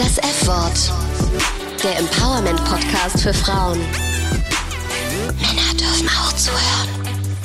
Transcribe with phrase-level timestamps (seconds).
[0.00, 0.92] Das F-Wort.
[1.84, 3.78] Der Empowerment-Podcast für Frauen.
[5.36, 6.88] Männer dürfen auch zuhören.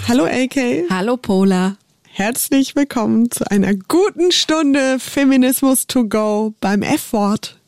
[0.08, 0.90] Hallo AK.
[0.90, 1.76] Hallo Pola.
[2.08, 7.60] Herzlich willkommen zu einer guten Stunde Feminismus to go beim F-Wort.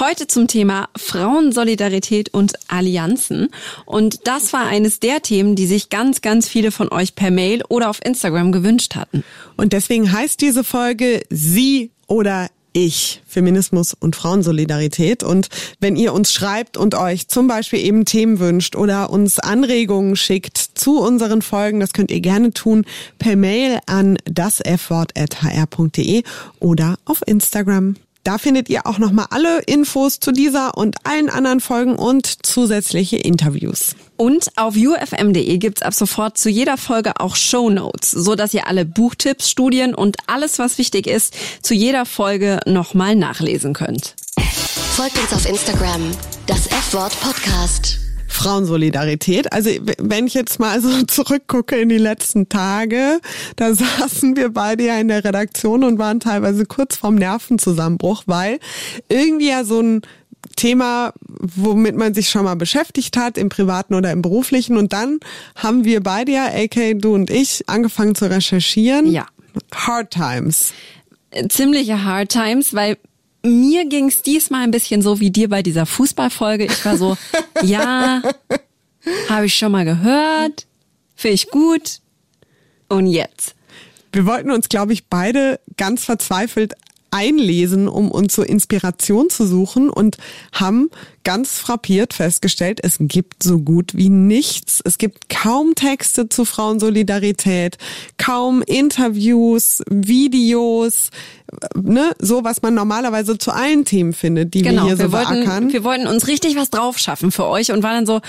[0.00, 3.50] Heute zum Thema Frauensolidarität und Allianzen.
[3.84, 7.62] Und das war eines der Themen, die sich ganz, ganz viele von euch per Mail
[7.68, 9.22] oder auf Instagram gewünscht hatten.
[9.56, 15.22] Und deswegen heißt diese Folge Sie oder ich, Feminismus und Frauensolidarität.
[15.22, 15.48] Und
[15.80, 20.58] wenn ihr uns schreibt und euch zum Beispiel eben Themen wünscht oder uns Anregungen schickt
[20.58, 22.84] zu unseren Folgen, das könnt ihr gerne tun
[23.18, 26.22] per Mail an dasfwort.hr.de
[26.60, 27.96] oder auf Instagram.
[28.26, 33.18] Da findet ihr auch nochmal alle Infos zu dieser und allen anderen Folgen und zusätzliche
[33.18, 33.94] Interviews.
[34.16, 38.66] Und auf ufm.de gibt's ab sofort zu jeder Folge auch Show Notes, so dass ihr
[38.66, 44.16] alle Buchtipps, Studien und alles, was wichtig ist, zu jeder Folge nochmal nachlesen könnt.
[44.96, 46.10] Folgt uns auf Instagram,
[46.48, 48.05] das F-Wort Podcast.
[48.36, 49.52] Frauensolidarität.
[49.52, 53.20] Also wenn ich jetzt mal so zurückgucke in die letzten Tage,
[53.56, 58.58] da saßen wir beide ja in der Redaktion und waren teilweise kurz vorm Nervenzusammenbruch, weil
[59.08, 60.02] irgendwie ja so ein
[60.54, 64.76] Thema, womit man sich schon mal beschäftigt hat, im privaten oder im beruflichen.
[64.76, 65.18] Und dann
[65.56, 69.10] haben wir beide ja, AK, du und ich, angefangen zu recherchieren.
[69.10, 69.26] Ja.
[69.74, 70.72] Hard Times.
[71.48, 72.96] Ziemliche Hard Times, weil
[73.46, 76.64] mir ging's diesmal ein bisschen so wie dir bei dieser Fußballfolge.
[76.64, 77.16] Ich war so,
[77.62, 78.22] ja,
[79.28, 80.66] habe ich schon mal gehört,
[81.14, 82.00] finde ich gut.
[82.88, 83.54] Und jetzt?
[84.12, 86.74] Wir wollten uns, glaube ich, beide ganz verzweifelt
[87.16, 90.18] einlesen, um uns so Inspiration zu suchen und
[90.52, 90.90] haben
[91.24, 94.80] ganz frappiert festgestellt, es gibt so gut wie nichts.
[94.84, 97.78] Es gibt kaum Texte zu Frauensolidarität,
[98.18, 101.10] kaum Interviews, Videos,
[101.74, 105.12] ne, so was man normalerweise zu allen Themen findet, die genau, wir hier so wir
[105.12, 105.72] wollten, beackern.
[105.72, 108.20] wir wollten uns richtig was drauf schaffen für euch und waren dann so,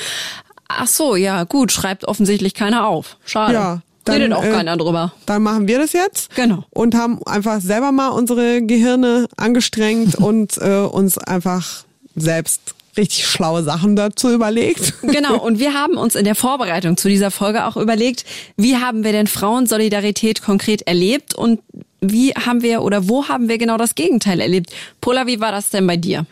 [0.69, 3.17] ach so, ja gut, schreibt offensichtlich keiner auf.
[3.25, 3.53] Schade.
[3.53, 3.81] Ja,
[4.15, 5.13] Redet auch äh, keiner drüber.
[5.25, 6.35] Dann machen wir das jetzt.
[6.35, 6.63] Genau.
[6.69, 11.83] Und haben einfach selber mal unsere Gehirne angestrengt und äh, uns einfach
[12.15, 14.93] selbst richtig schlaue Sachen dazu überlegt.
[15.03, 18.25] Genau, und wir haben uns in der Vorbereitung zu dieser Folge auch überlegt,
[18.57, 21.61] wie haben wir denn Frauensolidarität konkret erlebt und
[22.01, 24.71] wie haben wir oder wo haben wir genau das Gegenteil erlebt?
[25.01, 26.25] Pola, wie war das denn bei dir?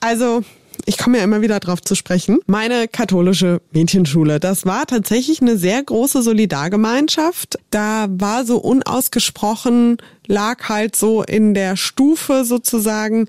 [0.00, 0.42] Also,
[0.86, 2.38] ich komme ja immer wieder drauf zu sprechen.
[2.46, 7.58] Meine katholische Mädchenschule, das war tatsächlich eine sehr große Solidargemeinschaft.
[7.70, 13.28] Da war so unausgesprochen, lag halt so in der Stufe sozusagen,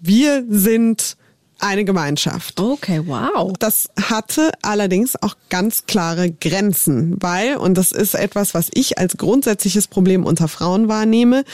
[0.00, 1.16] wir sind
[1.62, 2.58] eine Gemeinschaft.
[2.58, 3.52] Okay, wow.
[3.58, 9.16] Das hatte allerdings auch ganz klare Grenzen, weil, und das ist etwas, was ich als
[9.16, 11.44] grundsätzliches Problem unter Frauen wahrnehme,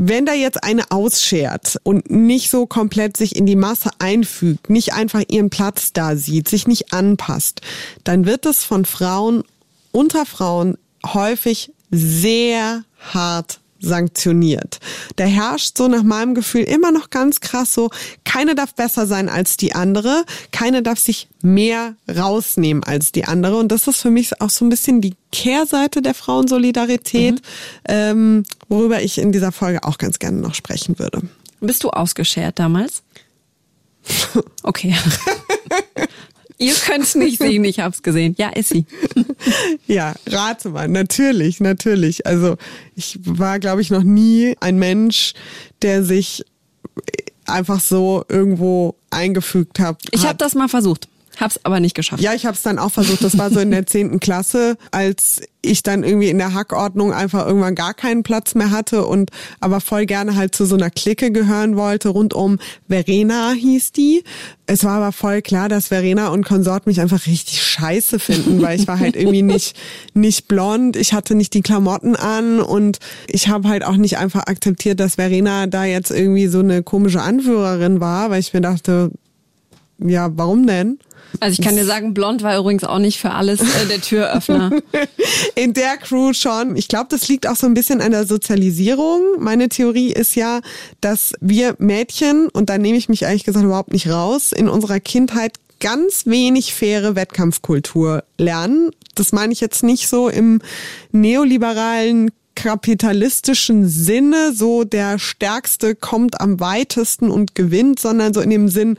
[0.00, 4.94] wenn da jetzt eine ausschert und nicht so komplett sich in die Masse einfügt, nicht
[4.94, 7.62] einfach ihren Platz da sieht, sich nicht anpasst,
[8.04, 9.42] dann wird es von Frauen
[9.90, 14.78] unter Frauen häufig sehr hart sanktioniert.
[15.16, 17.90] Da herrscht so nach meinem Gefühl immer noch ganz krass so,
[18.24, 23.56] keine darf besser sein als die andere, keine darf sich mehr rausnehmen als die andere.
[23.56, 27.40] Und das ist für mich auch so ein bisschen die Kehrseite der Frauensolidarität, mhm.
[27.86, 31.22] ähm, worüber ich in dieser Folge auch ganz gerne noch sprechen würde.
[31.60, 33.02] Bist du ausgeschert damals?
[34.62, 34.94] Okay.
[36.58, 38.34] Ihr könnt es nicht sehen, ich hab's gesehen.
[38.36, 38.84] Ja, ist sie.
[39.86, 42.26] ja, rate mal, natürlich, natürlich.
[42.26, 42.56] Also
[42.96, 45.34] ich war, glaube ich, noch nie ein Mensch,
[45.82, 46.44] der sich
[47.46, 50.02] einfach so irgendwo eingefügt hat.
[50.10, 51.08] Ich habe das mal versucht.
[51.38, 52.22] Hab's aber nicht geschafft.
[52.22, 53.22] Ja, ich habe es dann auch versucht.
[53.22, 57.46] Das war so in der zehnten Klasse, als ich dann irgendwie in der Hackordnung einfach
[57.46, 61.30] irgendwann gar keinen Platz mehr hatte und aber voll gerne halt zu so einer Clique
[61.30, 62.08] gehören wollte.
[62.08, 64.24] Rund um Verena hieß die.
[64.66, 68.78] Es war aber voll klar, dass Verena und Konsort mich einfach richtig scheiße finden, weil
[68.78, 69.76] ich war halt irgendwie nicht
[70.14, 74.46] nicht blond, ich hatte nicht die Klamotten an und ich habe halt auch nicht einfach
[74.46, 79.12] akzeptiert, dass Verena da jetzt irgendwie so eine komische Anführerin war, weil ich mir dachte,
[79.98, 80.98] ja, warum denn?
[81.40, 84.70] Also ich kann dir sagen, blond war übrigens auch nicht für alles äh, der Türöffner.
[85.54, 86.76] In der Crew schon.
[86.76, 89.22] Ich glaube, das liegt auch so ein bisschen an der Sozialisierung.
[89.38, 90.60] Meine Theorie ist ja,
[91.00, 95.00] dass wir Mädchen, und da nehme ich mich ehrlich gesagt überhaupt nicht raus, in unserer
[95.00, 98.90] Kindheit ganz wenig faire Wettkampfkultur lernen.
[99.14, 100.60] Das meine ich jetzt nicht so im
[101.12, 108.68] neoliberalen kapitalistischen Sinne, so der Stärkste kommt am weitesten und gewinnt, sondern so in dem
[108.68, 108.98] Sinn,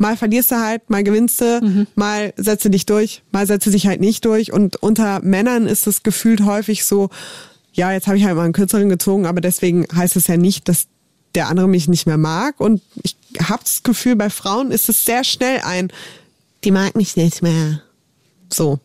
[0.00, 1.86] mal verlierst du halt, mal gewinnst du, mhm.
[1.94, 4.52] mal setze dich durch, mal setze dich halt nicht durch.
[4.52, 7.10] Und unter Männern ist es gefühlt häufig so,
[7.72, 10.68] ja, jetzt habe ich halt mal einen kürzeren gezogen, aber deswegen heißt es ja nicht,
[10.68, 10.86] dass
[11.34, 12.58] der andere mich nicht mehr mag.
[12.58, 15.92] Und ich habe das Gefühl, bei Frauen ist es sehr schnell ein,
[16.64, 17.82] die mag mich nicht mehr.
[18.52, 18.80] So.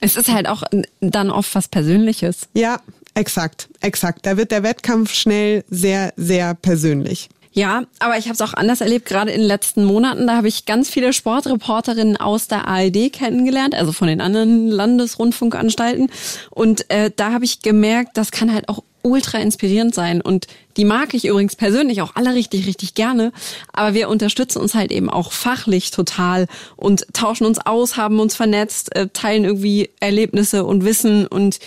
[0.00, 0.62] Es ist halt auch
[1.00, 2.48] dann oft was Persönliches.
[2.54, 2.80] Ja,
[3.14, 4.24] exakt, exakt.
[4.24, 7.28] Da wird der Wettkampf schnell sehr, sehr persönlich.
[7.58, 10.28] Ja, aber ich habe es auch anders erlebt, gerade in den letzten Monaten.
[10.28, 16.08] Da habe ich ganz viele Sportreporterinnen aus der ARD kennengelernt, also von den anderen Landesrundfunkanstalten.
[16.50, 20.20] Und äh, da habe ich gemerkt, das kann halt auch ultra inspirierend sein.
[20.20, 20.46] Und
[20.76, 23.32] die mag ich übrigens persönlich auch alle richtig, richtig gerne.
[23.72, 26.46] Aber wir unterstützen uns halt eben auch fachlich total
[26.76, 31.58] und tauschen uns aus, haben uns vernetzt, äh, teilen irgendwie Erlebnisse und Wissen und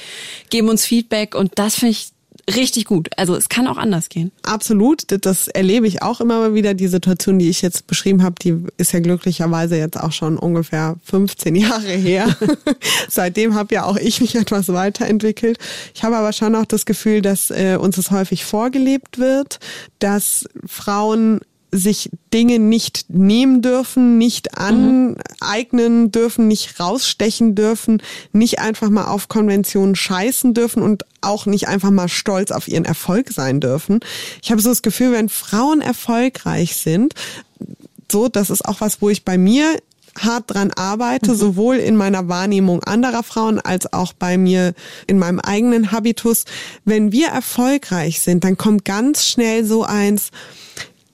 [0.50, 1.36] geben uns Feedback.
[1.36, 2.14] Und das finde ich
[2.50, 3.10] richtig gut.
[3.18, 4.32] Also es kann auch anders gehen.
[4.44, 6.74] Absolut, das erlebe ich auch immer mal wieder.
[6.74, 10.96] Die Situation, die ich jetzt beschrieben habe, die ist ja glücklicherweise jetzt auch schon ungefähr
[11.04, 12.36] 15 Jahre her.
[13.10, 15.58] Seitdem habe ja auch ich mich etwas weiterentwickelt.
[15.94, 19.60] Ich habe aber schon auch das Gefühl, dass äh, uns es häufig vorgelebt wird,
[20.00, 21.42] dass Frauen
[21.72, 28.02] sich Dinge nicht nehmen dürfen, nicht aneignen dürfen, nicht rausstechen dürfen,
[28.34, 32.86] nicht einfach mal auf Konventionen scheißen dürfen und auch nicht einfach mal stolz auf ihren
[32.86, 34.02] Erfolg sein dürfen.
[34.42, 37.14] Ich habe so das Gefühl, wenn Frauen erfolgreich sind,
[38.12, 39.78] so, das ist auch was, wo ich bei mir
[40.20, 41.36] hart dran arbeite, mhm.
[41.36, 44.74] sowohl in meiner Wahrnehmung anderer Frauen als auch bei mir
[45.08, 46.44] in meinem eigenen Habitus.
[46.84, 50.32] Wenn wir erfolgreich sind, dann kommt ganz schnell so eins,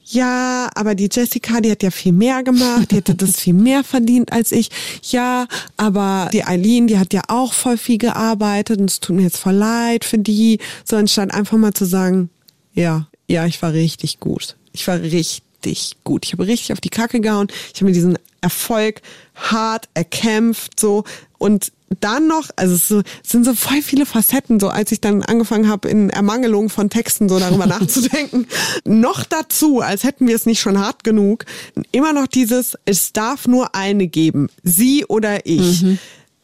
[0.10, 3.84] ja, aber die Jessica, die hat ja viel mehr gemacht, die hätte das viel mehr
[3.84, 4.70] verdient als ich.
[5.04, 9.24] Ja, aber die Eileen, die hat ja auch voll viel gearbeitet und es tut mir
[9.24, 10.60] jetzt voll leid für die.
[10.86, 12.30] So anstatt einfach mal zu sagen,
[12.74, 14.56] ja, ja, ich war richtig gut.
[14.72, 16.26] Ich war richtig gut.
[16.26, 17.48] Ich habe richtig auf die Kacke gehauen.
[17.74, 19.02] Ich habe mir diesen Erfolg
[19.36, 21.04] hart erkämpft, so.
[21.38, 25.00] Und dann noch, also es, so, es sind so voll viele Facetten, so als ich
[25.00, 28.48] dann angefangen habe, in Ermangelung von Texten so darüber nachzudenken.
[28.86, 31.46] noch dazu, als hätten wir es nicht schon hart genug,
[31.92, 35.84] immer noch dieses, es darf nur eine geben, sie oder ich.
[35.84, 36.00] Mhm.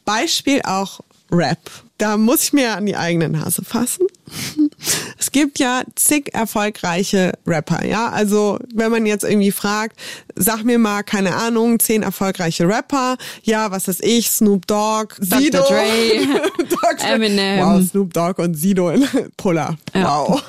[0.05, 1.01] Beispiel auch
[1.31, 1.59] Rap.
[1.97, 4.07] Da muss ich mir an die eigene Nase fassen.
[5.17, 8.09] Es gibt ja zig erfolgreiche Rapper, ja.
[8.09, 9.97] Also wenn man jetzt irgendwie fragt,
[10.35, 13.15] sag mir mal, keine Ahnung, zehn erfolgreiche Rapper.
[13.43, 14.29] Ja, was ist ich?
[14.29, 15.59] Snoop Dogg, Sido.
[15.59, 15.77] Dr.
[15.77, 17.09] Dre, Dr.
[17.09, 17.59] Eminem.
[17.59, 19.07] Wow, Snoop Dogg und Sido in
[19.37, 19.77] Puller.
[19.93, 20.27] Ja.
[20.27, 20.43] Wow.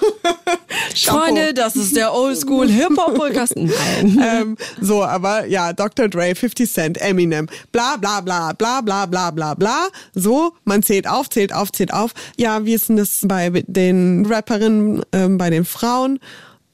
[0.95, 3.57] Freunde, das ist der Oldschool Hip-Hop-Podcast.
[3.57, 6.09] ähm, so, aber ja, Dr.
[6.09, 9.89] Dre, 50 Cent, Eminem, bla bla bla bla bla bla bla bla.
[10.15, 12.13] So, man zählt auf, zählt auf, zählt auf.
[12.37, 16.19] Ja, wie ist denn das bei den Rapperinnen, ähm, bei den Frauen?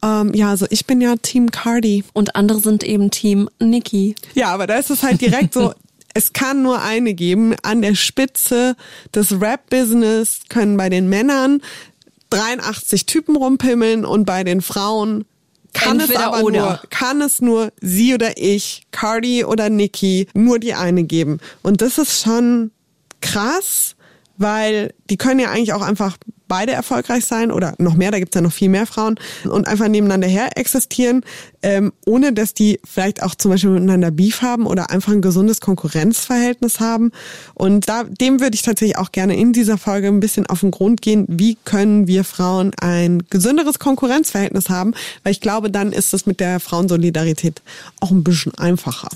[0.03, 2.05] Ähm, ja, also ich bin ja Team Cardi.
[2.13, 4.15] Und andere sind eben Team Nicki.
[4.35, 5.73] Ja, aber da ist es halt direkt so,
[6.15, 7.55] es kann nur eine geben.
[7.63, 8.77] An der Spitze
[9.15, 11.61] des Rap-Business können bei den Männern
[12.31, 15.25] 83 Typen rumpimmeln und bei den Frauen
[15.73, 16.61] kann Entweder es aber oder.
[16.61, 21.39] nur, kann es nur sie oder ich, Cardi oder Nicki, nur die eine geben.
[21.63, 22.71] Und das ist schon
[23.21, 23.95] krass,
[24.41, 26.17] weil die können ja eigentlich auch einfach
[26.49, 29.15] beide erfolgreich sein oder noch mehr, da gibt's ja noch viel mehr Frauen
[29.45, 31.23] und einfach nebeneinander her existieren,
[31.63, 35.61] ähm, ohne dass die vielleicht auch zum Beispiel miteinander Beef haben oder einfach ein gesundes
[35.61, 37.13] Konkurrenzverhältnis haben.
[37.55, 40.73] Und da, dem würde ich tatsächlich auch gerne in dieser Folge ein bisschen auf den
[40.73, 46.13] Grund gehen, wie können wir Frauen ein gesünderes Konkurrenzverhältnis haben, weil ich glaube, dann ist
[46.13, 47.63] es mit der Frauensolidarität
[48.01, 49.09] auch ein bisschen einfacher.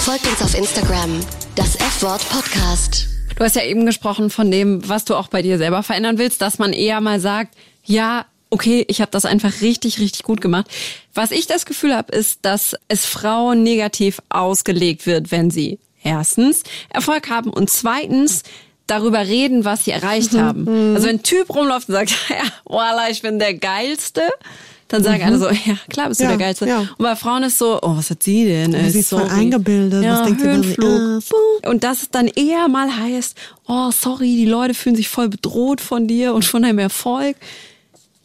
[0.00, 1.20] Folgt uns auf Instagram,
[1.54, 3.15] das F-Wort Podcast.
[3.36, 6.40] Du hast ja eben gesprochen von dem, was du auch bei dir selber verändern willst,
[6.40, 10.66] dass man eher mal sagt, ja, okay, ich habe das einfach richtig, richtig gut gemacht.
[11.12, 16.62] Was ich das Gefühl habe, ist, dass es Frauen negativ ausgelegt wird, wenn sie erstens
[16.88, 18.42] Erfolg haben und zweitens
[18.86, 20.40] darüber reden, was sie erreicht mhm.
[20.40, 20.94] haben.
[20.94, 24.22] Also wenn ein Typ rumläuft und sagt, ja, voila, ich bin der Geilste,
[24.88, 25.26] dann sagen mhm.
[25.26, 26.66] alle so, ja, klar bist du ja, der Geilste.
[26.66, 26.80] Ja.
[26.80, 28.74] Und bei Frauen ist so, oh, was hat sie denn?
[28.74, 31.22] Oh, sie ist voll eingebildet, ja, was denkt Höhenflug.
[31.22, 35.80] sie Und das dann eher mal heißt, oh, sorry, die Leute fühlen sich voll bedroht
[35.80, 37.36] von dir und von deinem Erfolg.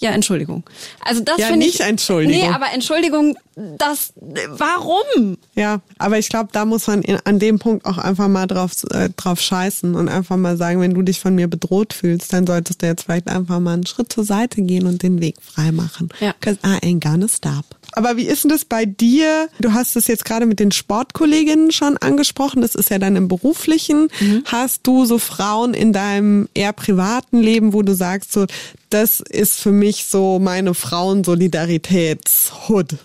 [0.01, 0.63] Ja, Entschuldigung.
[1.05, 1.73] Also das ja, finde ich.
[1.73, 2.35] nicht Entschuldigung.
[2.35, 4.13] Nee, aber Entschuldigung, das,
[4.49, 5.37] warum?
[5.53, 8.71] Ja, aber ich glaube, da muss man in, an dem Punkt auch einfach mal drauf,
[8.89, 12.47] äh, drauf scheißen und einfach mal sagen, wenn du dich von mir bedroht fühlst, dann
[12.47, 15.71] solltest du jetzt vielleicht einfach mal einen Schritt zur Seite gehen und den Weg frei
[15.71, 16.09] machen.
[16.19, 16.33] Ja.
[16.41, 17.65] Cause I ain't gonna stop.
[17.93, 19.49] Aber wie ist denn das bei dir?
[19.59, 22.61] Du hast es jetzt gerade mit den Sportkolleginnen schon angesprochen.
[22.61, 24.09] Das ist ja dann im beruflichen.
[24.19, 24.43] Mhm.
[24.45, 28.45] Hast du so Frauen in deinem eher privaten Leben, wo du sagst, so,
[28.89, 32.95] das ist für mich so meine Frauensolidaritätshut?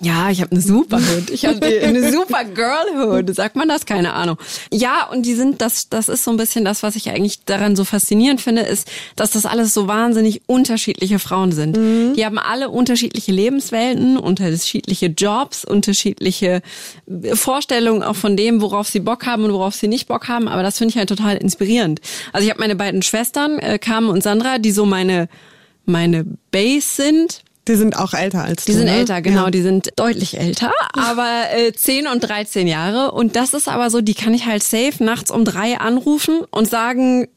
[0.00, 1.30] Ja, ich habe eine Superhood.
[1.30, 3.34] Ich habe eine super Girlhood.
[3.34, 3.86] Sagt man das?
[3.86, 4.36] Keine Ahnung.
[4.72, 7.76] Ja, und die sind, das, das ist so ein bisschen das, was ich eigentlich daran
[7.76, 11.76] so faszinierend finde, ist, dass das alles so wahnsinnig unterschiedliche Frauen sind.
[11.76, 12.14] Mhm.
[12.14, 16.62] Die haben alle unterschiedliche Lebenswelten, unterschiedliche Jobs, unterschiedliche
[17.34, 20.48] Vorstellungen auch von dem, worauf sie Bock haben und worauf sie nicht Bock haben.
[20.48, 22.00] Aber das finde ich halt total inspirierend.
[22.32, 25.28] Also ich habe meine beiden Schwestern, äh, Carmen und Sandra, die so meine
[25.86, 28.78] meine Base sind die sind auch älter als die du.
[28.78, 28.98] Die sind ne?
[28.98, 29.44] älter, genau.
[29.44, 29.50] Ja.
[29.50, 33.12] Die sind deutlich älter, aber äh, 10 und 13 Jahre.
[33.12, 36.68] Und das ist aber so, die kann ich halt safe nachts um drei anrufen und
[36.68, 37.28] sagen,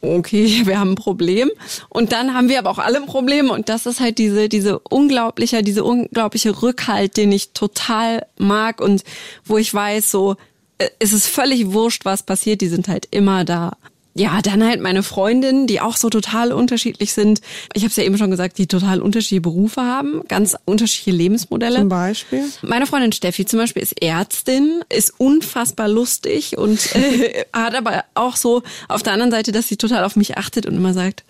[0.00, 1.50] okay, wir haben ein Problem.
[1.88, 3.50] Und dann haben wir aber auch alle ein Problem.
[3.50, 9.04] Und das ist halt diese, diese unglaubliche, diese unglaubliche Rückhalt, den ich total mag und
[9.44, 10.36] wo ich weiß, so,
[10.78, 12.60] äh, es ist völlig wurscht, was passiert.
[12.60, 13.76] Die sind halt immer da
[14.18, 17.40] ja, dann halt meine Freundinnen, die auch so total unterschiedlich sind.
[17.74, 21.78] Ich habe es ja eben schon gesagt, die total unterschiedliche Berufe haben, ganz unterschiedliche Lebensmodelle.
[21.78, 22.44] Zum Beispiel?
[22.62, 28.36] Meine Freundin Steffi zum Beispiel ist Ärztin, ist unfassbar lustig und äh, hat aber auch
[28.36, 31.24] so auf der anderen Seite, dass sie total auf mich achtet und immer sagt,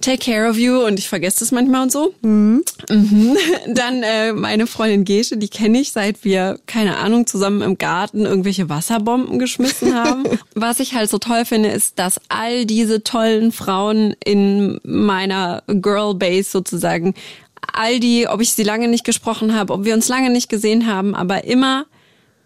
[0.00, 2.14] Take Care of You und ich vergesse das manchmal und so.
[2.22, 2.64] Mhm.
[2.88, 3.36] Mhm.
[3.74, 8.24] Dann äh, meine Freundin Gesche, die kenne ich, seit wir, keine Ahnung, zusammen im Garten
[8.24, 10.24] irgendwelche Wasserbomben geschmissen haben.
[10.54, 16.14] Was ich halt so toll finde, ist, dass all diese tollen Frauen in meiner Girl
[16.14, 17.14] Base sozusagen,
[17.72, 20.86] all die, ob ich sie lange nicht gesprochen habe, ob wir uns lange nicht gesehen
[20.86, 21.86] haben, aber immer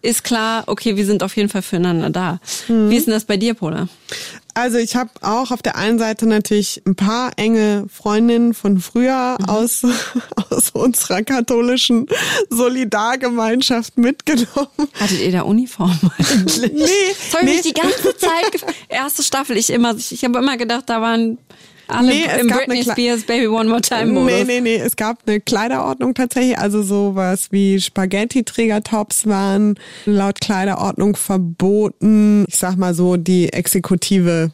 [0.01, 2.39] ist klar, okay, wir sind auf jeden Fall füreinander da.
[2.67, 2.89] Mhm.
[2.89, 3.87] Wie ist denn das bei dir, Pola?
[4.55, 9.35] Also ich habe auch auf der einen Seite natürlich ein paar enge Freundinnen von früher
[9.37, 9.49] mhm.
[9.49, 9.85] aus,
[10.49, 12.07] aus unserer katholischen
[12.49, 14.87] Solidargemeinschaft mitgenommen.
[14.93, 16.71] Hattet ihr da Uniform eigentlich?
[16.71, 16.85] Nee.
[17.09, 17.53] Das habe ich nee.
[17.53, 21.37] mich die ganze Zeit, erste Staffel, ich immer, ich, ich habe immer gedacht, da waren
[21.87, 24.31] alle nee, es gab Britney Spears Baby One More Time Modus.
[24.31, 29.75] Nee, nee, nee, es gab eine Kleiderordnung tatsächlich, also sowas wie Spaghetti-Trägertops waren
[30.05, 32.45] laut Kleiderordnung verboten.
[32.47, 34.51] Ich sag mal so, die Exekutive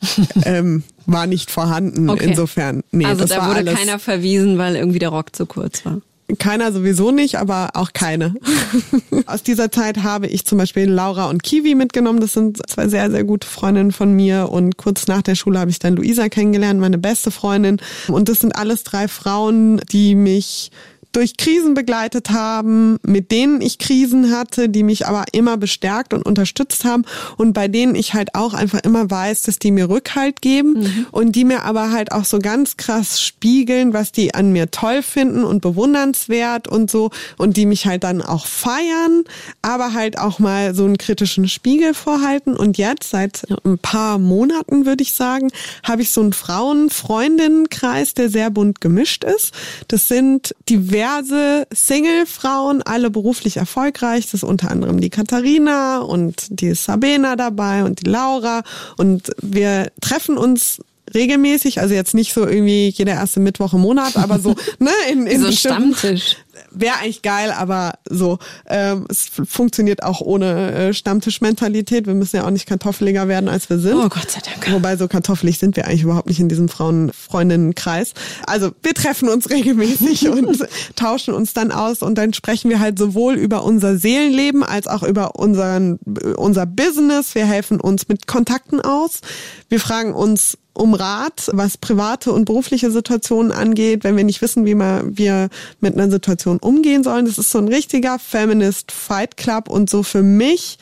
[0.44, 2.10] ähm, war nicht vorhanden.
[2.10, 2.26] Okay.
[2.28, 6.00] Insofern, nee, also da wurde keiner verwiesen, weil irgendwie der Rock zu kurz war.
[6.38, 8.34] Keiner sowieso nicht, aber auch keine.
[9.26, 12.20] Aus dieser Zeit habe ich zum Beispiel Laura und Kiwi mitgenommen.
[12.20, 14.50] Das sind zwei sehr, sehr gute Freundinnen von mir.
[14.50, 17.80] Und kurz nach der Schule habe ich dann Luisa kennengelernt, meine beste Freundin.
[18.08, 20.70] Und das sind alles drei Frauen, die mich
[21.12, 26.26] durch Krisen begleitet haben, mit denen ich Krisen hatte, die mich aber immer bestärkt und
[26.26, 27.04] unterstützt haben
[27.36, 31.06] und bei denen ich halt auch einfach immer weiß, dass die mir Rückhalt geben mhm.
[31.10, 35.02] und die mir aber halt auch so ganz krass spiegeln, was die an mir toll
[35.02, 39.24] finden und bewundernswert und so und die mich halt dann auch feiern,
[39.62, 44.84] aber halt auch mal so einen kritischen Spiegel vorhalten und jetzt seit ein paar Monaten
[44.84, 45.50] würde ich sagen,
[45.82, 49.54] habe ich so einen Frauen-Freundinnenkreis, der sehr bunt gemischt ist.
[49.88, 54.24] Das sind diverse diverse Single-Frauen, alle beruflich erfolgreich.
[54.26, 58.62] Das ist unter anderem die Katharina und die Sabena dabei und die Laura.
[58.96, 60.80] Und wir treffen uns
[61.14, 65.26] regelmäßig, also jetzt nicht so irgendwie jeder erste Mittwoch im Monat, aber so, ne, in,
[65.26, 66.36] in so Stammtisch
[66.70, 72.06] wäre eigentlich geil, aber so, ähm, es funktioniert auch ohne äh, Stammtischmentalität.
[72.06, 73.96] Wir müssen ja auch nicht kartoffeliger werden, als wir sind.
[73.96, 74.72] Oh Gott sei Dank.
[74.72, 78.14] Wobei so kartoffelig sind wir eigentlich überhaupt nicht in diesem Frauen-Freundinnen-Kreis.
[78.46, 82.98] Also wir treffen uns regelmäßig und tauschen uns dann aus und dann sprechen wir halt
[82.98, 85.98] sowohl über unser Seelenleben als auch über unseren,
[86.36, 87.34] unser Business.
[87.34, 89.20] Wir helfen uns mit Kontakten aus.
[89.68, 94.64] Wir fragen uns, um Rat, was private und berufliche Situationen angeht, wenn wir nicht wissen,
[94.64, 95.48] wie wir
[95.80, 97.26] mit einer Situation umgehen sollen.
[97.26, 100.78] Das ist so ein richtiger Feminist Fight Club und so für mich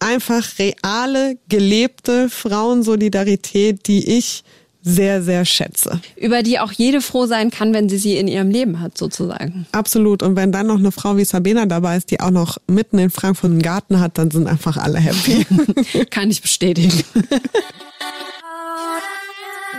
[0.00, 4.44] einfach reale, gelebte Frauensolidarität, die ich
[4.86, 6.00] sehr, sehr schätze.
[6.14, 9.66] Über die auch jede froh sein kann, wenn sie sie in ihrem Leben hat, sozusagen.
[9.72, 10.22] Absolut.
[10.22, 13.08] Und wenn dann noch eine Frau wie Sabina dabei ist, die auch noch mitten in
[13.08, 15.46] Frankfurt einen Garten hat, dann sind einfach alle happy.
[16.10, 17.02] kann ich bestätigen.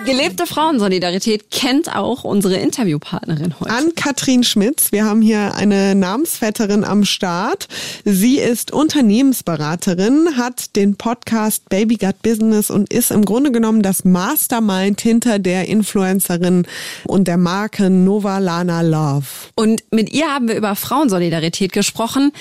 [0.06, 3.72] Gelebte Frauensolidarität kennt auch unsere Interviewpartnerin heute.
[3.72, 4.92] Ann-Kathrin Schmitz.
[4.92, 7.68] Wir haben hier eine Namensvetterin am Start.
[8.04, 14.06] Sie ist Unternehmensberaterin, hat den Podcast Baby Gut Business und ist im Grunde genommen das
[14.06, 16.68] Mastermind hinter der Influencerin
[17.06, 19.26] und der Marke Nova Lana Love.
[19.56, 22.32] Und mit ihr haben wir über Frauensolidarität gesprochen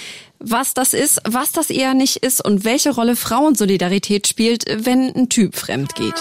[0.47, 5.31] was das ist, was das eher nicht ist und welche Rolle Frauensolidarität spielt, wenn ein
[5.31, 6.13] Typ fremd geht.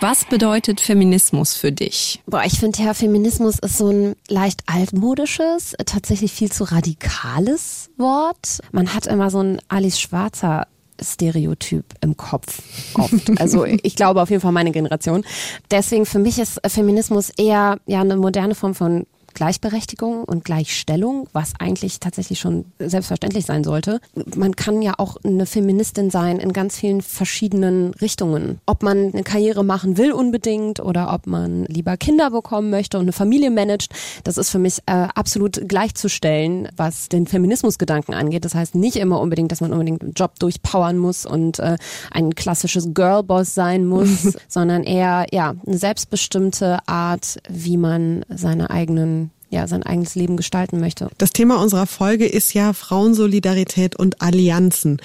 [0.00, 2.22] Was bedeutet Feminismus für dich?
[2.26, 8.60] Boah, ich finde ja, Feminismus ist so ein leicht altmodisches, tatsächlich viel zu radikales Wort.
[8.72, 10.66] Man hat immer so ein Alice Schwarzer
[11.00, 12.62] Stereotyp im Kopf
[12.94, 13.30] oft.
[13.38, 15.24] Also ich glaube auf jeden Fall meine Generation.
[15.70, 21.52] Deswegen für mich ist Feminismus eher ja eine moderne Form von Gleichberechtigung und Gleichstellung, was
[21.58, 24.00] eigentlich tatsächlich schon selbstverständlich sein sollte.
[24.34, 28.60] Man kann ja auch eine Feministin sein in ganz vielen verschiedenen Richtungen.
[28.64, 33.04] Ob man eine Karriere machen will unbedingt oder ob man lieber Kinder bekommen möchte und
[33.04, 33.92] eine Familie managt,
[34.24, 38.46] das ist für mich äh, absolut gleichzustellen, was den Feminismusgedanken angeht.
[38.46, 41.76] Das heißt nicht immer unbedingt, dass man unbedingt einen Job durchpowern muss und äh,
[42.10, 49.25] ein klassisches Girlboss sein muss, sondern eher ja eine selbstbestimmte Art, wie man seine eigenen
[49.56, 51.08] ja, sein eigenes Leben gestalten möchte.
[51.18, 54.98] Das Thema unserer Folge ist ja Frauensolidarität und Allianzen.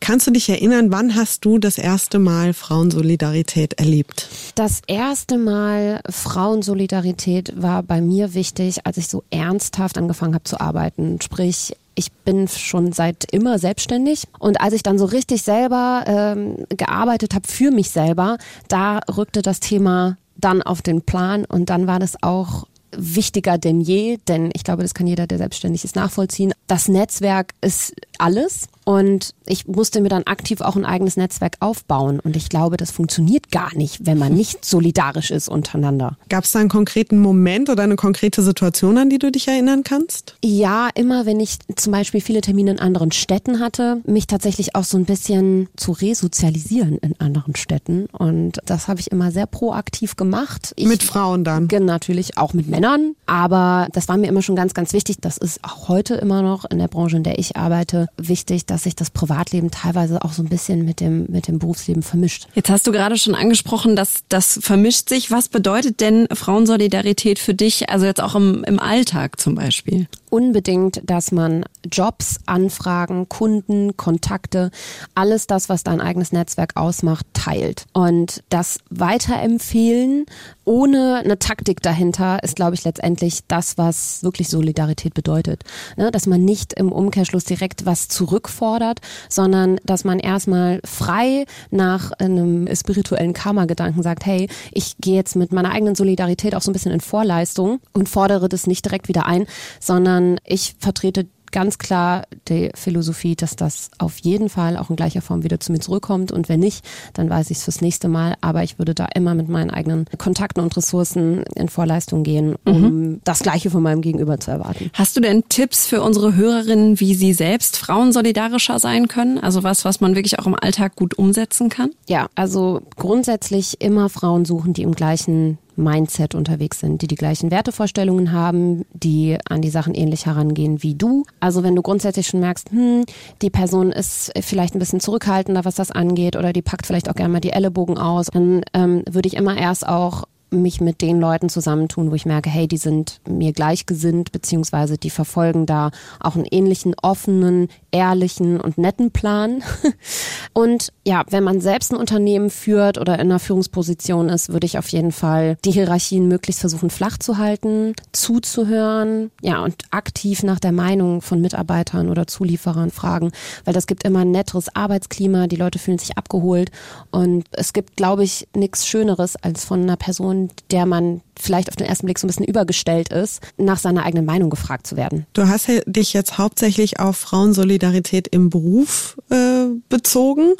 [0.00, 4.28] Kannst du dich erinnern, wann hast du das erste Mal Frauensolidarität erlebt?
[4.54, 10.60] Das erste Mal Frauensolidarität war bei mir wichtig, als ich so ernsthaft angefangen habe zu
[10.60, 11.20] arbeiten.
[11.20, 16.64] Sprich, ich bin schon seit immer selbstständig und als ich dann so richtig selber ähm,
[16.70, 18.38] gearbeitet habe für mich selber,
[18.68, 23.80] da rückte das Thema dann auf den Plan und dann war das auch wichtiger denn
[23.80, 26.52] je, denn ich glaube, das kann jeder, der selbstständig ist, nachvollziehen.
[26.66, 32.20] Das Netzwerk ist alles und ich musste mir dann aktiv auch ein eigenes Netzwerk aufbauen.
[32.20, 36.16] Und ich glaube, das funktioniert gar nicht, wenn man nicht solidarisch ist untereinander.
[36.30, 39.82] Gab es da einen konkreten Moment oder eine konkrete Situation, an die du dich erinnern
[39.84, 40.36] kannst?
[40.42, 44.84] Ja, immer wenn ich zum Beispiel viele Termine in anderen Städten hatte, mich tatsächlich auch
[44.84, 48.06] so ein bisschen zu resozialisieren in anderen Städten.
[48.06, 50.72] Und das habe ich immer sehr proaktiv gemacht.
[50.76, 51.68] Ich, mit Frauen dann?
[51.78, 53.16] Natürlich auch mit Männern.
[53.26, 55.18] Aber das war mir immer schon ganz, ganz wichtig.
[55.20, 58.77] Das ist auch heute immer noch in der Branche, in der ich arbeite, wichtig, dass
[58.82, 62.48] sich das Privatleben teilweise auch so ein bisschen mit dem, mit dem Berufsleben vermischt.
[62.54, 65.30] Jetzt hast du gerade schon angesprochen, dass das vermischt sich.
[65.30, 70.06] Was bedeutet denn Frauensolidarität für dich, also jetzt auch im, im Alltag zum Beispiel?
[70.30, 74.70] Unbedingt, dass man Jobs, Anfragen, Kunden, Kontakte,
[75.14, 77.86] alles das, was dein eigenes Netzwerk ausmacht, teilt.
[77.92, 80.26] Und das Weiterempfehlen
[80.68, 85.64] ohne eine Taktik dahinter ist, glaube ich, letztendlich das, was wirklich Solidarität bedeutet.
[85.96, 86.10] Ne?
[86.10, 92.68] Dass man nicht im Umkehrschluss direkt was zurückfordert, sondern dass man erstmal frei nach einem
[92.74, 96.92] spirituellen Karma-Gedanken sagt, hey, ich gehe jetzt mit meiner eigenen Solidarität auch so ein bisschen
[96.92, 99.46] in Vorleistung und fordere das nicht direkt wieder ein,
[99.80, 105.22] sondern ich vertrete ganz klar die Philosophie, dass das auf jeden Fall auch in gleicher
[105.22, 106.32] Form wieder zu mir zurückkommt.
[106.32, 106.84] Und wenn nicht,
[107.14, 108.34] dann weiß ich es fürs nächste Mal.
[108.40, 112.80] Aber ich würde da immer mit meinen eigenen Kontakten und Ressourcen in Vorleistung gehen, um
[112.80, 113.20] mhm.
[113.24, 114.90] das Gleiche von meinem Gegenüber zu erwarten.
[114.94, 119.38] Hast du denn Tipps für unsere Hörerinnen, wie sie selbst frauensolidarischer sein können?
[119.38, 121.90] Also was, was man wirklich auch im Alltag gut umsetzen kann?
[122.08, 127.50] Ja, also grundsätzlich immer Frauen suchen, die im gleichen Mindset unterwegs sind, die die gleichen
[127.50, 131.24] Wertevorstellungen haben, die an die Sachen ähnlich herangehen wie du.
[131.40, 133.04] Also wenn du grundsätzlich schon merkst, hm,
[133.40, 137.14] die Person ist vielleicht ein bisschen zurückhaltender, was das angeht, oder die packt vielleicht auch
[137.14, 141.20] gerne mal die Ellenbogen aus, dann ähm, würde ich immer erst auch mich mit den
[141.20, 146.36] Leuten zusammentun, wo ich merke, hey, die sind mir gleichgesinnt, beziehungsweise die verfolgen da auch
[146.36, 149.62] einen ähnlichen offenen, ehrlichen und netten Plan.
[150.52, 154.78] Und ja, wenn man selbst ein Unternehmen führt oder in einer Führungsposition ist, würde ich
[154.78, 160.58] auf jeden Fall die Hierarchien möglichst versuchen flach zu halten, zuzuhören, ja, und aktiv nach
[160.58, 163.32] der Meinung von Mitarbeitern oder Zulieferern fragen,
[163.64, 166.70] weil das gibt immer ein netteres Arbeitsklima, die Leute fühlen sich abgeholt
[167.10, 171.76] und es gibt, glaube ich, nichts Schöneres als von einer Person der man vielleicht auf
[171.76, 175.26] den ersten Blick so ein bisschen übergestellt ist, nach seiner eigenen Meinung gefragt zu werden.
[175.32, 180.54] Du hast dich jetzt hauptsächlich auf Frauensolidarität im Beruf äh, bezogen.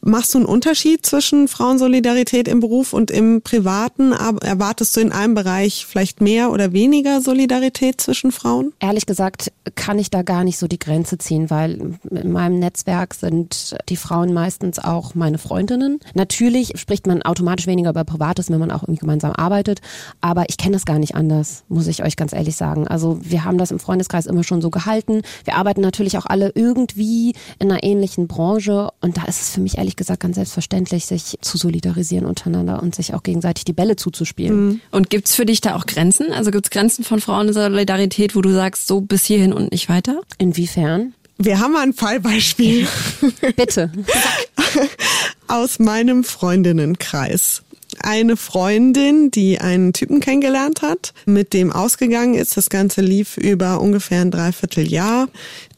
[0.00, 4.12] Machst du einen Unterschied zwischen Frauensolidarität im Beruf und im Privaten?
[4.12, 8.72] Erwartest du in einem Bereich vielleicht mehr oder weniger Solidarität zwischen Frauen?
[8.78, 13.14] Ehrlich gesagt kann ich da gar nicht so die Grenze ziehen, weil in meinem Netzwerk
[13.14, 15.98] sind die Frauen meistens auch meine Freundinnen.
[16.14, 19.80] Natürlich spricht man automatisch weniger über Privates, wenn man auch irgendwie gemeinsam arbeitet.
[20.20, 22.86] Aber ich kenne das gar nicht anders, muss ich euch ganz ehrlich sagen.
[22.88, 25.22] Also wir haben das im Freundeskreis immer schon so gehalten.
[25.44, 29.60] Wir arbeiten natürlich auch alle irgendwie in einer ähnlichen Branche und da ist es für
[29.60, 33.96] mich ehrlich gesagt ganz selbstverständlich, sich zu solidarisieren untereinander und sich auch gegenseitig die Bälle
[33.96, 34.66] zuzuspielen.
[34.66, 34.80] Mhm.
[34.90, 36.32] Und gibt's für dich da auch Grenzen?
[36.32, 40.20] Also gibt's Grenzen von Frauensolidarität, wo du sagst, so bis hierhin und nicht weiter?
[40.38, 41.14] Inwiefern?
[41.38, 42.86] Wir haben ein Fallbeispiel.
[43.56, 43.90] Bitte.
[45.48, 47.62] Aus meinem Freundinnenkreis
[48.00, 52.56] eine Freundin, die einen Typen kennengelernt hat, mit dem ausgegangen ist.
[52.56, 55.28] Das Ganze lief über ungefähr ein Dreivierteljahr.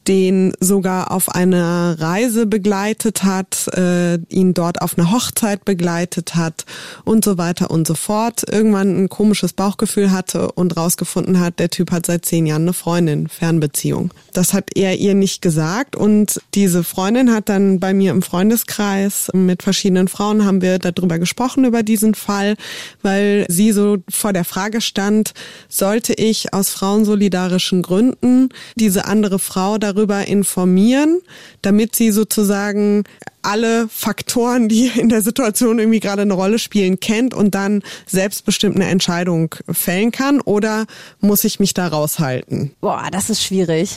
[0.07, 6.65] Den sogar auf einer Reise begleitet hat, äh, ihn dort auf eine Hochzeit begleitet hat
[7.03, 8.43] und so weiter und so fort.
[8.49, 12.73] Irgendwann ein komisches Bauchgefühl hatte und rausgefunden hat, der Typ hat seit zehn Jahren eine
[12.73, 14.13] Freundin, Fernbeziehung.
[14.33, 19.29] Das hat er ihr nicht gesagt und diese Freundin hat dann bei mir im Freundeskreis
[19.33, 22.55] mit verschiedenen Frauen haben wir darüber gesprochen über diesen Fall,
[23.01, 25.33] weil sie so vor der Frage stand,
[25.69, 31.21] sollte ich aus frauensolidarischen Gründen diese andere Frau darüber informieren,
[31.61, 33.03] damit sie sozusagen
[33.41, 38.75] alle Faktoren, die in der Situation irgendwie gerade eine Rolle spielen, kennt und dann selbstbestimmt
[38.75, 40.41] eine Entscheidung fällen kann?
[40.41, 40.85] Oder
[41.19, 42.71] muss ich mich da raushalten?
[42.81, 43.95] Boah, das ist schwierig.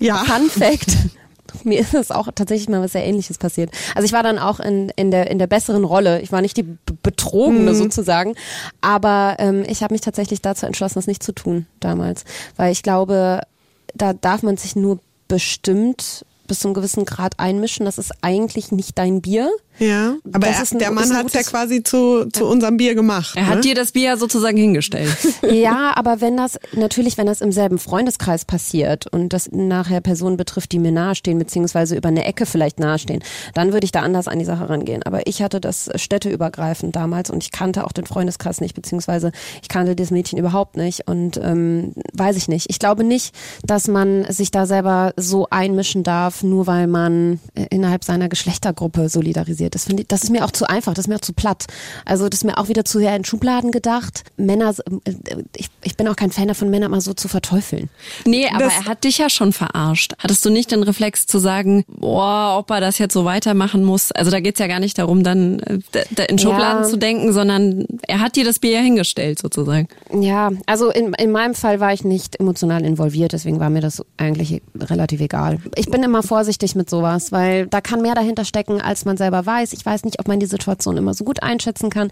[0.00, 0.24] Ja.
[0.24, 0.96] Fun Fact.
[1.64, 3.70] Mir ist es auch tatsächlich mal was sehr ähnliches passiert.
[3.96, 6.20] Also ich war dann auch in, in, der, in der besseren Rolle.
[6.22, 6.64] Ich war nicht die
[7.02, 7.74] Betrogene Mhm.
[7.74, 8.34] sozusagen.
[8.80, 12.24] Aber ähm, ich habe mich tatsächlich dazu entschlossen, das nicht zu tun damals.
[12.56, 13.40] Weil ich glaube,
[13.94, 15.00] da darf man sich nur
[15.30, 17.86] bestimmt bis zu einem gewissen Grad einmischen.
[17.86, 19.50] Das ist eigentlich nicht dein Bier.
[19.80, 22.76] Ja, aber Das er, ist ein- der Mann hat es ja quasi zu, zu unserem
[22.76, 23.34] Bier gemacht.
[23.34, 23.60] Er hat ne?
[23.62, 25.10] dir das Bier sozusagen hingestellt.
[25.50, 30.36] Ja, aber wenn das, natürlich, wenn das im selben Freundeskreis passiert und das nachher Personen
[30.36, 33.22] betrifft, die mir nahestehen, beziehungsweise über eine Ecke vielleicht nahestehen,
[33.54, 35.02] dann würde ich da anders an die Sache rangehen.
[35.02, 35.88] Aber ich hatte das
[36.24, 40.76] städteübergreifend damals und ich kannte auch den Freundeskreis nicht, beziehungsweise ich kannte das Mädchen überhaupt
[40.76, 42.66] nicht und ähm, weiß ich nicht.
[42.68, 47.66] Ich glaube nicht, dass man sich da selber so einmischen darf, nur weil man äh,
[47.70, 49.69] innerhalb seiner Geschlechtergruppe solidarisiert.
[49.70, 51.66] Das finde ich, das ist mir auch zu einfach, das ist mir auch zu platt.
[52.04, 54.24] Also das ist mir auch wieder zu sehr in Schubladen gedacht.
[54.36, 55.12] Männer, äh,
[55.56, 57.88] ich, ich bin auch kein Fan davon, Männer mal so zu verteufeln.
[58.26, 60.14] Nee, aber Das- er hat dich ja schon verarscht.
[60.18, 64.12] Hattest du nicht den Reflex zu sagen, boah, ob er das jetzt so weitermachen muss?
[64.12, 65.78] Also da geht's ja gar nicht darum, dann äh,
[66.28, 66.88] in Schubladen Ja.
[66.88, 69.88] zu denken, sondern er hat dir das Bier ja hingestellt sozusagen.
[70.18, 74.02] Ja, also in, in meinem Fall war ich nicht emotional involviert, deswegen war mir das
[74.16, 75.58] eigentlich relativ egal.
[75.76, 79.46] Ich bin immer vorsichtig mit sowas, weil da kann mehr dahinter stecken, als man selber
[79.46, 79.49] weiß.
[79.72, 82.10] Ich weiß nicht, ob man die Situation immer so gut einschätzen kann,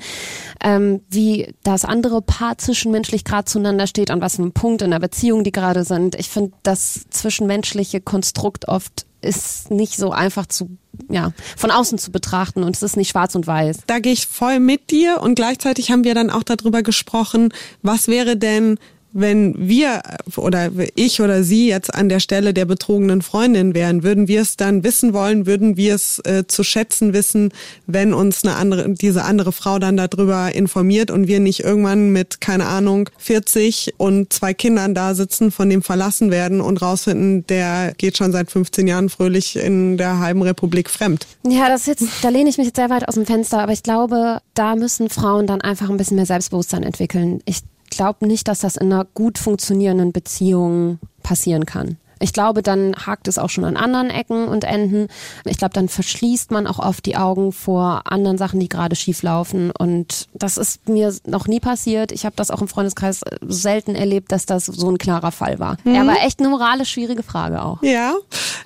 [0.62, 4.90] ähm, wie das andere Paar zwischenmenschlich gerade zueinander steht, an was für einem Punkt in
[4.90, 6.14] der Beziehung die gerade sind.
[6.14, 10.70] Ich finde, das zwischenmenschliche Konstrukt oft ist nicht so einfach zu,
[11.08, 13.78] ja, von außen zu betrachten und es ist nicht schwarz und weiß.
[13.86, 18.08] da gehe ich voll mit dir und gleichzeitig haben wir dann auch darüber gesprochen, was
[18.08, 18.78] wäre denn,
[19.20, 20.02] wenn wir
[20.36, 24.56] oder ich oder sie jetzt an der Stelle der betrogenen Freundin wären, würden wir es
[24.56, 27.52] dann wissen wollen, würden wir es äh, zu schätzen wissen,
[27.86, 32.40] wenn uns eine andere, diese andere Frau dann darüber informiert und wir nicht irgendwann mit,
[32.40, 37.94] keine Ahnung, 40 und zwei Kindern da sitzen, von dem verlassen werden und rausfinden, der
[37.98, 41.26] geht schon seit 15 Jahren fröhlich in der halben Republik fremd.
[41.46, 43.72] Ja, das ist jetzt, da lehne ich mich jetzt sehr weit aus dem Fenster, aber
[43.72, 47.40] ich glaube, da müssen Frauen dann einfach ein bisschen mehr Selbstbewusstsein entwickeln.
[47.44, 51.96] Ich glaube nicht, dass das in einer gut funktionierenden Beziehung passieren kann.
[52.20, 55.08] Ich glaube, dann hakt es auch schon an anderen Ecken und Enden.
[55.44, 59.22] Ich glaube, dann verschließt man auch oft die Augen vor anderen Sachen, die gerade schief
[59.22, 59.70] laufen.
[59.70, 62.12] Und das ist mir noch nie passiert.
[62.12, 65.76] Ich habe das auch im Freundeskreis selten erlebt, dass das so ein klarer Fall war.
[65.84, 67.82] Ja, aber echt eine moralisch schwierige Frage auch.
[67.82, 68.14] Ja,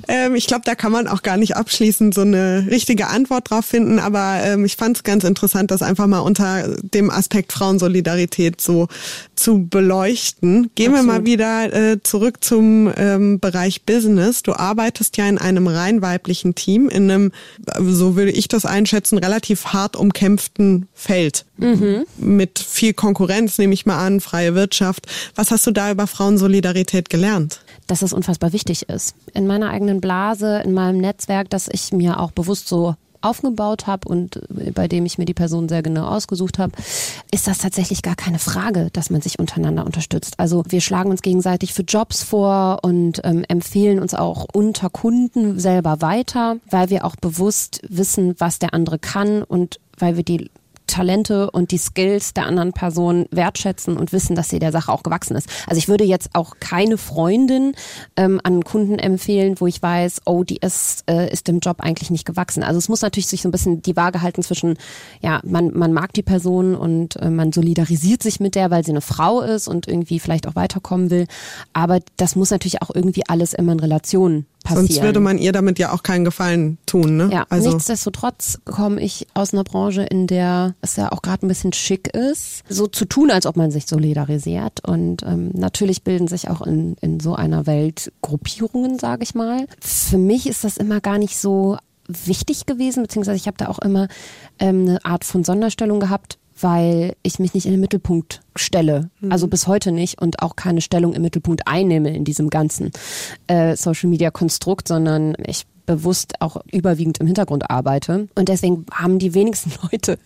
[0.08, 3.64] ähm, ich glaube, da kann man auch gar nicht abschließend so eine richtige Antwort drauf
[3.64, 8.60] finden, aber ähm, ich fand es ganz interessant, das einfach mal unter dem Aspekt Frauensolidarität
[8.60, 8.88] so
[9.34, 10.70] zu beleuchten.
[10.74, 14.42] Gehen wir mal wieder äh, zurück zum ähm, Bereich Business.
[14.42, 17.32] Du arbeitest ja in einem rein weiblichen Team, in einem,
[17.78, 21.44] so würde ich das einschätzen, relativ hart umkämpften Feld.
[22.16, 25.06] Mit viel Konkurrenz, nehme ich mal an, freie Wirtschaft.
[25.34, 27.60] Was hast du da über Frauensolidarität gelernt?
[27.86, 29.14] dass es unfassbar wichtig ist.
[29.34, 34.08] In meiner eigenen Blase, in meinem Netzwerk, das ich mir auch bewusst so aufgebaut habe
[34.08, 34.40] und
[34.74, 36.72] bei dem ich mir die Person sehr genau ausgesucht habe,
[37.30, 40.34] ist das tatsächlich gar keine Frage, dass man sich untereinander unterstützt.
[40.38, 45.58] Also wir schlagen uns gegenseitig für Jobs vor und ähm, empfehlen uns auch unter Kunden
[45.58, 50.50] selber weiter, weil wir auch bewusst wissen, was der andere kann und weil wir die
[50.86, 55.02] Talente und die Skills der anderen Person wertschätzen und wissen, dass sie der Sache auch
[55.02, 55.48] gewachsen ist.
[55.66, 57.74] Also ich würde jetzt auch keine Freundin
[58.16, 62.10] ähm, an Kunden empfehlen, wo ich weiß, oh, die ist, äh, ist dem Job eigentlich
[62.10, 62.62] nicht gewachsen.
[62.62, 64.76] Also es muss natürlich sich so ein bisschen die Waage halten zwischen,
[65.20, 68.92] ja, man, man mag die Person und äh, man solidarisiert sich mit der, weil sie
[68.92, 71.26] eine Frau ist und irgendwie vielleicht auch weiterkommen will.
[71.72, 74.86] Aber das muss natürlich auch irgendwie alles immer in Relation passieren.
[74.86, 77.28] Sonst würde man ihr damit ja auch keinen Gefallen tun, ne?
[77.32, 81.48] Ja, also nichtsdestotrotz komme ich aus einer Branche, in der es ja auch gerade ein
[81.48, 84.86] bisschen schick ist, so zu tun, als ob man sich solidarisiert.
[84.86, 89.66] Und ähm, natürlich bilden sich auch in, in so einer Welt Gruppierungen, sage ich mal.
[89.80, 91.76] Für mich ist das immer gar nicht so
[92.08, 94.08] wichtig gewesen, beziehungsweise ich habe da auch immer
[94.58, 99.10] ähm, eine Art von Sonderstellung gehabt, weil ich mich nicht in den Mittelpunkt stelle.
[99.20, 99.32] Mhm.
[99.32, 102.90] Also bis heute nicht und auch keine Stellung im Mittelpunkt einnehme in diesem ganzen
[103.46, 108.28] äh, Social Media Konstrukt, sondern ich bewusst auch überwiegend im Hintergrund arbeite.
[108.34, 110.18] Und deswegen haben die wenigsten Leute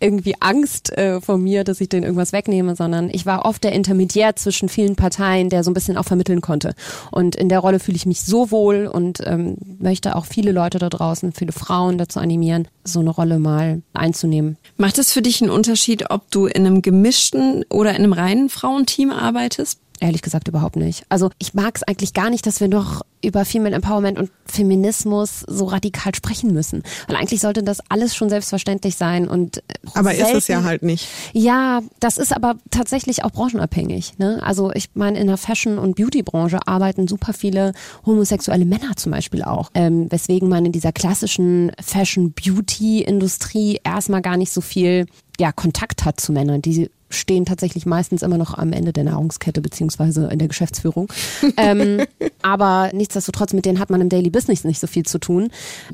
[0.00, 3.72] irgendwie Angst äh, vor mir, dass ich denen irgendwas wegnehme, sondern ich war oft der
[3.72, 6.74] Intermediär zwischen vielen Parteien, der so ein bisschen auch vermitteln konnte.
[7.10, 10.78] Und in der Rolle fühle ich mich so wohl und ähm, möchte auch viele Leute
[10.78, 14.56] da draußen, viele Frauen dazu animieren, so eine Rolle mal einzunehmen.
[14.76, 18.48] Macht es für dich einen Unterschied, ob du in einem gemischten oder in einem reinen
[18.48, 19.80] Frauenteam arbeitest?
[20.00, 21.04] Ehrlich gesagt überhaupt nicht.
[21.08, 25.44] Also ich mag es eigentlich gar nicht, dass wir noch über Female Empowerment und Feminismus
[25.46, 26.82] so radikal sprechen müssen.
[27.06, 29.62] Weil eigentlich sollte das alles schon selbstverständlich sein und äh,
[29.94, 31.08] Aber selten, ist es ja halt nicht.
[31.32, 34.18] Ja, das ist aber tatsächlich auch branchenabhängig.
[34.18, 34.40] Ne?
[34.42, 37.72] Also ich meine, in der Fashion- und Beauty-Branche arbeiten super viele
[38.04, 39.70] homosexuelle Männer zum Beispiel auch.
[39.74, 45.06] Ähm, weswegen man in dieser klassischen Fashion-Beauty-Industrie erstmal gar nicht so viel
[45.40, 46.62] ja, Kontakt hat zu Männern.
[46.62, 51.08] Die stehen tatsächlich meistens immer noch am Ende der Nahrungskette beziehungsweise in der Geschäftsführung.
[51.56, 52.02] ähm,
[52.42, 55.48] aber nichtsdestotrotz, mit denen hat man im Daily Business nicht so viel zu tun.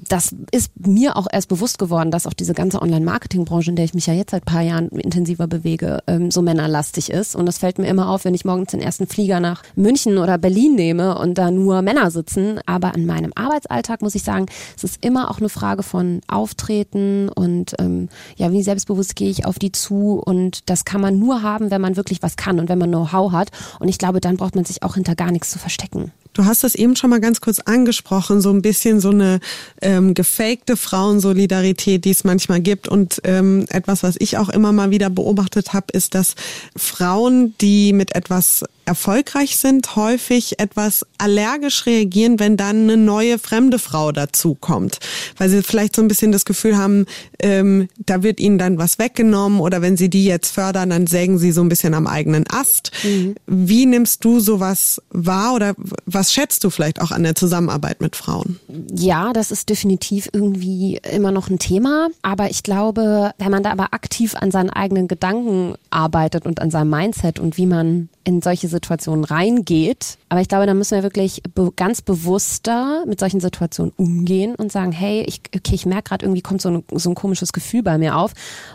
[0.09, 3.94] Das ist mir auch erst bewusst geworden, dass auch diese ganze Online-Marketing-Branche, in der ich
[3.94, 7.37] mich ja jetzt seit paar Jahren intensiver bewege, ähm, so männerlastig ist.
[7.37, 10.38] Und das fällt mir immer auf, wenn ich morgens den ersten Flieger nach München oder
[10.38, 12.61] Berlin nehme und da nur Männer sitzen.
[12.66, 14.46] Aber in meinem Arbeitsalltag muss ich sagen,
[14.77, 19.44] es ist immer auch eine Frage von Auftreten und ähm, ja, wie selbstbewusst gehe ich
[19.44, 22.61] auf die zu und das kann man man nur haben, wenn man wirklich was kann
[22.61, 23.51] und wenn man Know-how hat.
[23.81, 26.12] Und ich glaube, dann braucht man sich auch hinter gar nichts zu verstecken.
[26.40, 29.40] Du hast das eben schon mal ganz kurz angesprochen, so ein bisschen so eine
[29.83, 32.88] ähm, gefakte Frauensolidarität, die es manchmal gibt.
[32.88, 36.37] Und ähm, etwas, was ich auch immer mal wieder beobachtet habe, ist, dass
[36.74, 43.79] Frauen, die mit etwas erfolgreich sind, häufig etwas allergisch reagieren, wenn dann eine neue fremde
[43.79, 44.98] Frau dazukommt.
[45.37, 47.07] Weil sie vielleicht so ein bisschen das Gefühl haben,
[47.40, 51.38] ähm, da wird ihnen dann was weggenommen oder wenn sie die jetzt fördern, dann sägen
[51.38, 52.90] sie so ein bisschen am eigenen Ast.
[53.05, 53.37] Mhm.
[53.46, 55.74] Wie nimmst du sowas wahr oder
[56.05, 58.59] was schätzt du vielleicht auch an der Zusammenarbeit mit Frauen?
[58.95, 62.09] Ja, das ist definitiv irgendwie immer noch ein Thema.
[62.23, 66.71] Aber ich glaube, wenn man da aber aktiv an seinen eigenen Gedanken arbeitet und an
[66.71, 70.18] seinem Mindset und wie man in solche Situationen reingeht.
[70.28, 74.70] Aber ich glaube, da müssen wir wirklich be ganz bewusster mit solchen Situationen umgehen und
[74.70, 77.83] sagen, hey, ich, okay, ich merke gerade irgendwie kommt so ein, so ein komisches Gefühl
[77.83, 78.33] bei mir auf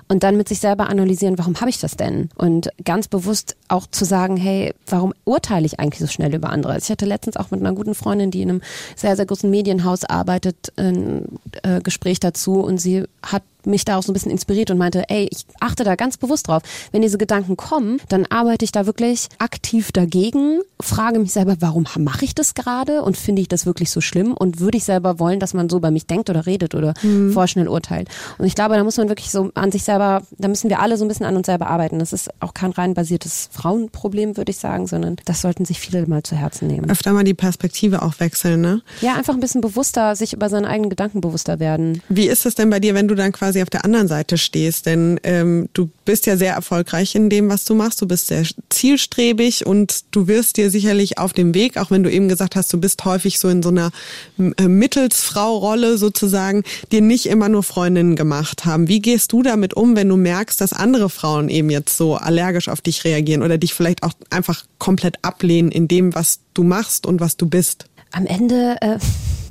[0.08, 2.30] und dann mit sich selber analysieren, warum habe ich das denn?
[2.36, 6.74] Und ganz bewusst auch zu sagen, hey, warum urteile ich eigentlich so schnell über andere?
[6.74, 8.62] Also ich hatte letztens auch mit einer guten Freundin, die in einem
[8.96, 14.04] sehr, sehr großen Medienhaus arbeitet, ein äh, Gespräch dazu und sie hat mich da auch
[14.04, 16.64] so ein bisschen inspiriert und meinte, ey, ich achte da ganz bewusst drauf.
[16.92, 21.86] Wenn diese Gedanken kommen, dann arbeite ich da wirklich aktiv dagegen, frage mich selber, warum
[22.00, 25.20] mache ich das gerade und finde ich das wirklich so schlimm und würde ich selber
[25.20, 27.32] wollen, dass man so bei mich denkt oder redet oder mhm.
[27.32, 28.10] vorschnell urteilt.
[28.38, 30.98] Und ich glaube, da muss man wirklich so an sich selber, da müssen wir alle
[30.98, 32.00] so ein bisschen an uns selber arbeiten.
[32.00, 36.06] Das ist auch kein rein basiertes Frauenproblem, würde ich sagen, sondern das sollten sich viele
[36.08, 36.90] mal zu Herzen nehmen.
[36.90, 38.82] Öfter mal die Perspektive auch wechseln, ne?
[39.02, 42.02] Ja, einfach ein bisschen bewusster, sich über seine eigenen Gedanken bewusster werden.
[42.10, 44.38] Wie ist es denn bei dir, wenn du dann quasi quasi auf der anderen Seite
[44.38, 44.86] stehst.
[44.86, 48.02] Denn ähm, du bist ja sehr erfolgreich in dem, was du machst.
[48.02, 52.12] Du bist sehr zielstrebig und du wirst dir sicherlich auf dem Weg, auch wenn du
[52.12, 53.92] eben gesagt hast, du bist häufig so in so einer
[54.38, 58.88] äh, Mittelsfrau-Rolle sozusagen, dir nicht immer nur Freundinnen gemacht haben.
[58.88, 62.68] Wie gehst du damit um, wenn du merkst, dass andere Frauen eben jetzt so allergisch
[62.68, 67.06] auf dich reagieren oder dich vielleicht auch einfach komplett ablehnen in dem, was du machst
[67.06, 67.86] und was du bist?
[68.12, 68.98] Am Ende äh,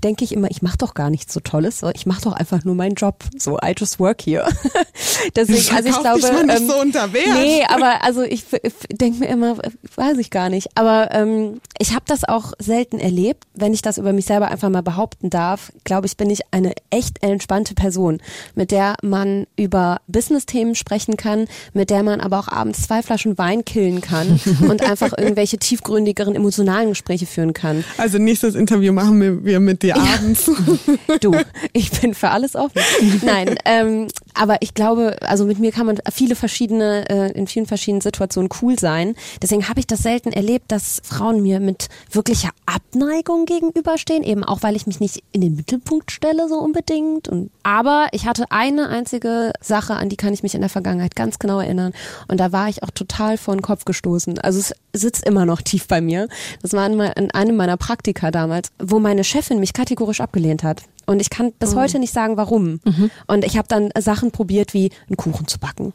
[0.05, 2.75] denke ich immer, ich mache doch gar nichts so Tolles, ich mache doch einfach nur
[2.75, 3.25] meinen Job.
[3.39, 4.47] So, I just work here.
[5.37, 7.27] Deswegen, also ich glaube, dich mal nicht ähm, so unter Wert.
[7.35, 9.57] nee, aber also ich, ich denke mir immer,
[9.97, 10.69] weiß ich gar nicht.
[10.75, 13.45] Aber ähm, ich habe das auch selten erlebt.
[13.55, 16.75] Wenn ich das über mich selber einfach mal behaupten darf, glaube ich, bin ich eine
[16.91, 18.21] echt entspannte Person,
[18.55, 23.39] mit der man über Business-Themen sprechen kann, mit der man aber auch abends zwei Flaschen
[23.39, 24.39] Wein killen kann
[24.69, 27.85] und einfach irgendwelche tiefgründigeren emotionalen Gespräche führen kann.
[27.97, 30.51] Also nächstes Interview machen wir mit dir abends.
[31.21, 31.37] du,
[31.73, 32.81] ich bin für alles offen.
[33.23, 37.67] Nein, ähm, aber ich glaube, also mit mir kann man viele verschiedene, äh, in vielen
[37.67, 39.15] verschiedenen Situationen cool sein.
[39.41, 44.63] Deswegen habe ich das selten erlebt, dass Frauen mir mit wirklicher Abneigung gegenüberstehen, eben auch
[44.63, 47.29] weil ich mich nicht in den Mittelpunkt stelle so unbedingt.
[47.29, 51.15] Und, aber ich hatte eine einzige Sache, an die kann ich mich in der Vergangenheit
[51.15, 51.93] ganz genau erinnern.
[52.29, 54.39] Und da war ich auch total vor den Kopf gestoßen.
[54.41, 56.29] Also es sitzt immer noch tief bei mir.
[56.61, 60.83] Das war in einem meiner Praktika damals, wo meine Chefin mich kategorisch abgelehnt hat.
[61.07, 62.81] Und ich kann bis heute nicht sagen, warum.
[63.27, 65.93] Und ich habe dann Sachen probiert, wie einen Kuchen zu backen.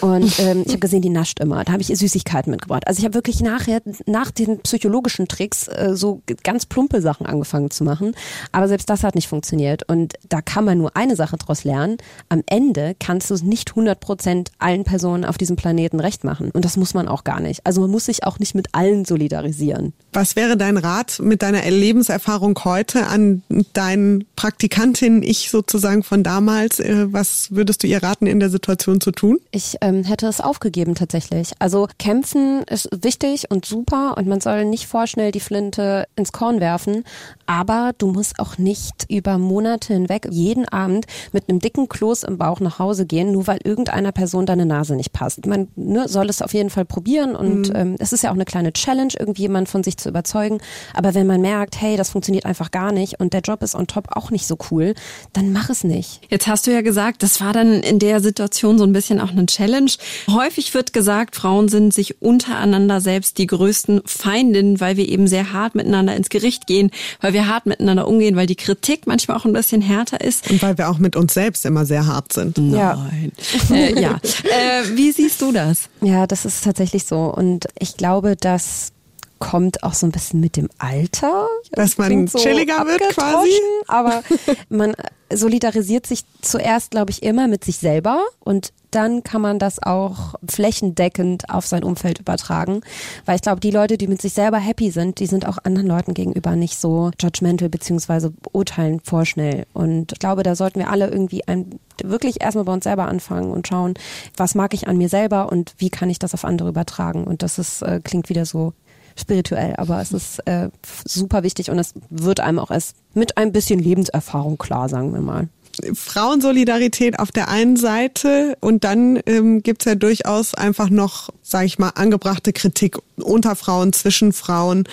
[0.00, 1.64] Und ähm, ich habe gesehen, die nascht immer.
[1.64, 2.86] Da habe ich ihr Süßigkeiten mitgebracht.
[2.86, 7.70] Also ich habe wirklich nachher, nach den psychologischen Tricks, äh, so ganz plumpe Sachen angefangen
[7.70, 8.14] zu machen.
[8.52, 9.88] Aber selbst das hat nicht funktioniert.
[9.88, 11.98] Und da kann man nur eine Sache draus lernen.
[12.28, 16.50] Am Ende kannst du es nicht 100 Prozent allen Personen auf diesem Planeten recht machen.
[16.50, 17.66] Und das muss man auch gar nicht.
[17.66, 19.92] Also man muss sich auch nicht mit allen solidarisieren.
[20.12, 23.42] Was wäre dein Rat mit deiner Lebenserfahrung heute an
[23.72, 26.80] deinen Praktikantin, ich sozusagen von damals?
[26.80, 29.38] Äh, Was würdest du ihr raten, in der Situation zu tun?
[29.50, 31.52] Ich ähm, hätte es aufgegeben tatsächlich.
[31.58, 36.60] Also kämpfen ist wichtig und super und man soll nicht vorschnell die Flinte ins Korn
[36.60, 37.04] werfen,
[37.44, 42.38] aber du musst auch nicht über Monate hinweg jeden Abend mit einem dicken Kloß im
[42.38, 45.44] Bauch nach Hause gehen, nur weil irgendeiner Person deine Nase nicht passt.
[45.44, 48.46] Man ne, soll es auf jeden Fall probieren und ähm, es ist ja auch eine
[48.46, 50.58] kleine Challenge, irgendwie jemand von sich zu überzeugen.
[50.94, 53.86] Aber wenn man merkt, hey, das funktioniert einfach gar nicht und der Job ist on
[53.86, 54.94] top auch nicht so cool,
[55.32, 56.20] dann mach es nicht.
[56.28, 59.30] Jetzt hast du ja gesagt, das war dann in der Situation so ein bisschen auch
[59.30, 59.90] eine Challenge.
[60.30, 65.52] Häufig wird gesagt, Frauen sind sich untereinander selbst die größten Feindinnen, weil wir eben sehr
[65.52, 69.44] hart miteinander ins Gericht gehen, weil wir hart miteinander umgehen, weil die Kritik manchmal auch
[69.44, 70.50] ein bisschen härter ist.
[70.50, 72.58] Und weil wir auch mit uns selbst immer sehr hart sind.
[72.58, 73.08] Ja.
[73.10, 73.32] Nein.
[73.70, 74.20] äh, ja.
[74.48, 75.88] Äh, wie siehst du das?
[76.00, 77.32] Ja, das ist tatsächlich so.
[77.34, 78.92] Und ich glaube, das
[79.38, 81.46] kommt auch so ein bisschen mit dem Alter.
[81.72, 83.50] Dass man Klingt chilliger wird quasi?
[83.86, 84.22] Aber
[84.68, 84.94] man
[85.32, 90.34] solidarisiert sich zuerst, glaube ich, immer mit sich selber und dann kann man das auch
[90.48, 92.80] flächendeckend auf sein Umfeld übertragen.
[93.26, 95.88] Weil ich glaube, die Leute, die mit sich selber happy sind, die sind auch anderen
[95.88, 99.66] Leuten gegenüber nicht so judgmental beziehungsweise urteilen vorschnell.
[99.74, 103.50] Und ich glaube, da sollten wir alle irgendwie ein, wirklich erstmal bei uns selber anfangen
[103.50, 103.94] und schauen,
[104.36, 107.24] was mag ich an mir selber und wie kann ich das auf andere übertragen.
[107.24, 108.72] Und das ist, äh, klingt wieder so
[109.18, 110.68] spirituell, aber es ist äh,
[111.04, 115.20] super wichtig und es wird einem auch erst mit ein bisschen Lebenserfahrung klar, sagen wir
[115.20, 115.48] mal.
[115.94, 121.78] Frauensolidarität auf der einen Seite und dann ähm, gibt's ja durchaus einfach noch, sage ich
[121.78, 124.84] mal, angebrachte Kritik unter Frauen, zwischen Frauen.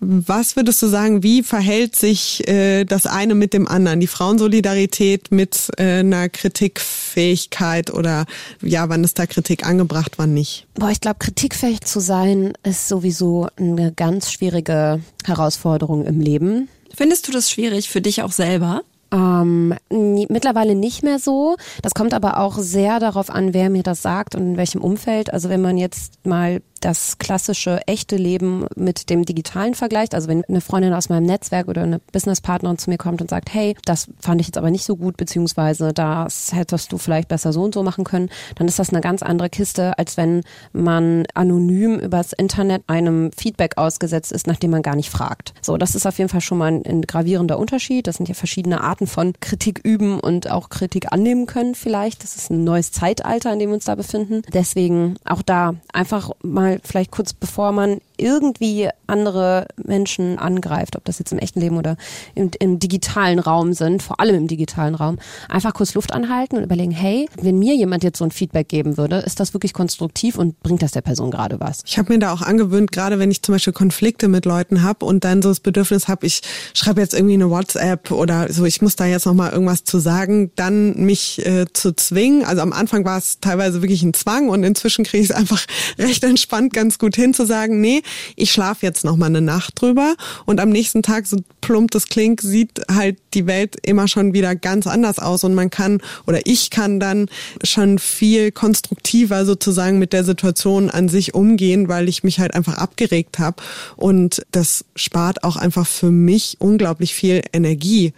[0.00, 4.00] Was würdest du sagen, wie verhält sich äh, das eine mit dem anderen?
[4.00, 8.26] Die Frauensolidarität mit äh, einer Kritikfähigkeit oder
[8.62, 10.66] ja, wann ist da Kritik angebracht, wann nicht?
[10.74, 16.68] Boah, ich glaube, kritikfähig zu sein ist sowieso eine ganz schwierige Herausforderung im Leben.
[16.94, 18.82] Findest du das schwierig für dich auch selber?
[19.12, 21.56] Ähm, mittlerweile nicht mehr so.
[21.82, 25.32] Das kommt aber auch sehr darauf an, wer mir das sagt und in welchem Umfeld.
[25.32, 30.44] Also wenn man jetzt mal das klassische echte Leben mit dem digitalen vergleicht, also wenn
[30.44, 34.08] eine Freundin aus meinem Netzwerk oder eine Businesspartnerin zu mir kommt und sagt, hey, das
[34.20, 37.74] fand ich jetzt aber nicht so gut, beziehungsweise das hättest du vielleicht besser so und
[37.74, 40.42] so machen können, dann ist das eine ganz andere Kiste, als wenn
[40.72, 45.54] man anonym übers Internet einem Feedback ausgesetzt ist, nachdem man gar nicht fragt.
[45.62, 48.06] So, das ist auf jeden Fall schon mal ein, ein gravierender Unterschied.
[48.06, 52.22] Das sind ja verschiedene Arten von Kritik üben und auch Kritik annehmen können vielleicht.
[52.22, 54.42] Das ist ein neues Zeitalter, in dem wir uns da befinden.
[54.52, 61.18] Deswegen auch da einfach mal vielleicht kurz bevor man irgendwie andere Menschen angreift, ob das
[61.18, 61.96] jetzt im echten Leben oder
[62.34, 66.62] im, im digitalen Raum sind, vor allem im digitalen Raum, einfach kurz Luft anhalten und
[66.62, 70.38] überlegen, hey, wenn mir jemand jetzt so ein Feedback geben würde, ist das wirklich konstruktiv
[70.38, 71.82] und bringt das der Person gerade was?
[71.86, 75.04] Ich habe mir da auch angewöhnt, gerade wenn ich zum Beispiel Konflikte mit Leuten habe
[75.04, 78.80] und dann so das Bedürfnis habe, ich schreibe jetzt irgendwie eine WhatsApp oder so, ich
[78.80, 82.44] muss da jetzt nochmal irgendwas zu sagen, dann mich äh, zu zwingen.
[82.44, 85.64] Also am Anfang war es teilweise wirklich ein Zwang und inzwischen kriege ich es einfach
[85.98, 88.02] recht entspannt ganz gut hin zu sagen, nee,
[88.36, 92.40] ich schlafe jetzt nochmal eine Nacht drüber und am nächsten Tag, so plump das klingt,
[92.40, 96.70] sieht halt die Welt immer schon wieder ganz anders aus und man kann oder ich
[96.70, 97.28] kann dann
[97.62, 102.74] schon viel konstruktiver sozusagen mit der Situation an sich umgehen, weil ich mich halt einfach
[102.74, 103.62] abgeregt habe
[103.96, 108.12] und das spart auch einfach für mich unglaublich viel Energie.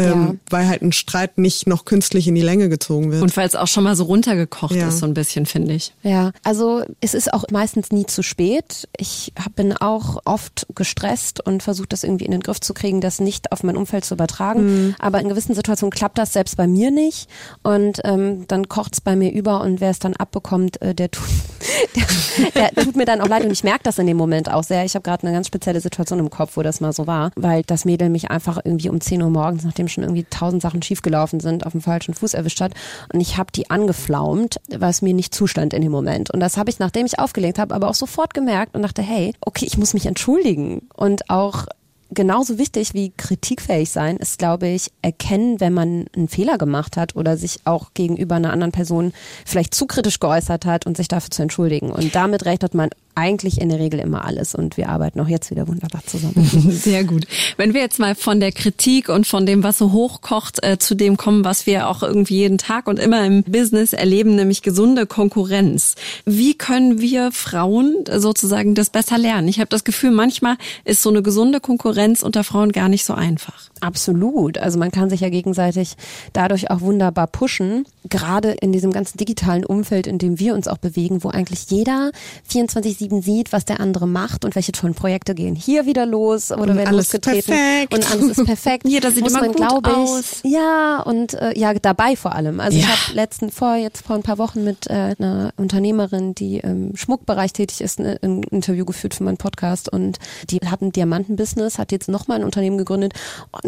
[0.00, 0.34] Ähm, Ja.
[0.50, 3.22] weil halt ein Streit nicht noch künstlich in die Länge gezogen wird.
[3.22, 4.88] Und weil es auch schon mal so runtergekocht Ja.
[4.88, 5.94] ist, so ein bisschen, finde ich.
[6.02, 8.88] Ja, also es ist auch meistens nie zu spät.
[8.96, 13.00] Ich hab- bin auch oft gestresst und versuche das irgendwie in den Griff zu kriegen,
[13.00, 14.94] das nicht auf mein Umfeld zu übertragen.
[14.98, 17.28] Aber in gewissen Situationen klappt das selbst bei mir nicht.
[17.62, 21.24] Und ähm, dann kocht's bei mir über und wer es dann abbekommt, äh, der, tut,
[22.54, 23.44] der, der tut mir dann auch leid.
[23.44, 24.84] Und ich merke das in dem Moment auch sehr.
[24.84, 27.62] Ich habe gerade eine ganz spezielle Situation im Kopf, wo das mal so war, weil
[27.66, 31.40] das Mädel mich einfach irgendwie um 10 Uhr morgens, nachdem schon irgendwie tausend Sachen schiefgelaufen
[31.40, 32.72] sind, auf dem falschen Fuß erwischt hat.
[33.12, 36.30] Und ich habe die angeflaumt, was mir nicht zustand in dem Moment.
[36.30, 39.34] Und das habe ich, nachdem ich aufgelegt habe, aber auch sofort gemerkt und dachte, hey,
[39.40, 40.88] okay, ich muss mich entschuldigen.
[40.94, 41.66] Und auch
[42.10, 47.16] genauso wichtig wie kritikfähig sein ist, glaube ich, erkennen, wenn man einen Fehler gemacht hat
[47.16, 49.12] oder sich auch gegenüber einer anderen Person
[49.46, 51.90] vielleicht zu kritisch geäußert hat und sich dafür zu entschuldigen.
[51.90, 55.50] Und damit rechnet man eigentlich in der Regel immer alles und wir arbeiten auch jetzt
[55.50, 56.34] wieder wunderbar zusammen.
[56.70, 57.26] Sehr gut.
[57.56, 60.94] Wenn wir jetzt mal von der Kritik und von dem, was so hochkocht, äh, zu
[60.94, 65.06] dem kommen, was wir auch irgendwie jeden Tag und immer im Business erleben, nämlich gesunde
[65.06, 65.94] Konkurrenz.
[66.24, 69.48] Wie können wir Frauen sozusagen das besser lernen?
[69.48, 73.14] Ich habe das Gefühl, manchmal ist so eine gesunde Konkurrenz unter Frauen gar nicht so
[73.14, 73.69] einfach.
[73.80, 74.58] Absolut.
[74.58, 75.96] Also man kann sich ja gegenseitig
[76.32, 77.84] dadurch auch wunderbar pushen.
[78.08, 82.10] Gerade in diesem ganzen digitalen Umfeld, in dem wir uns auch bewegen, wo eigentlich jeder
[82.50, 86.62] 24-7 sieht, was der andere macht und welche tollen Projekte gehen hier wieder los oder
[86.62, 87.54] Und werden alles losgetreten.
[87.54, 87.94] perfekt.
[87.94, 88.84] Und alles ist perfekt.
[88.88, 90.40] Jeder sieht Muss immer man, gut ich, aus.
[90.44, 92.60] Ja, und äh, ja, dabei vor allem.
[92.60, 92.90] Also ich Ja.
[92.90, 97.52] habe letzten vor jetzt vor ein paar Wochen mit äh, einer Unternehmerin, die im Schmuckbereich
[97.52, 100.18] tätig ist, ne, ein Interview geführt für meinen Podcast und
[100.50, 103.14] die hat ein Diamantenbusiness, hat jetzt nochmal ein Unternehmen gegründet,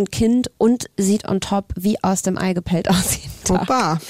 [0.02, 3.18] ein Kind und sieht on top wie aus dem Ei gepellt aus.
[3.48, 3.98] Hoppa.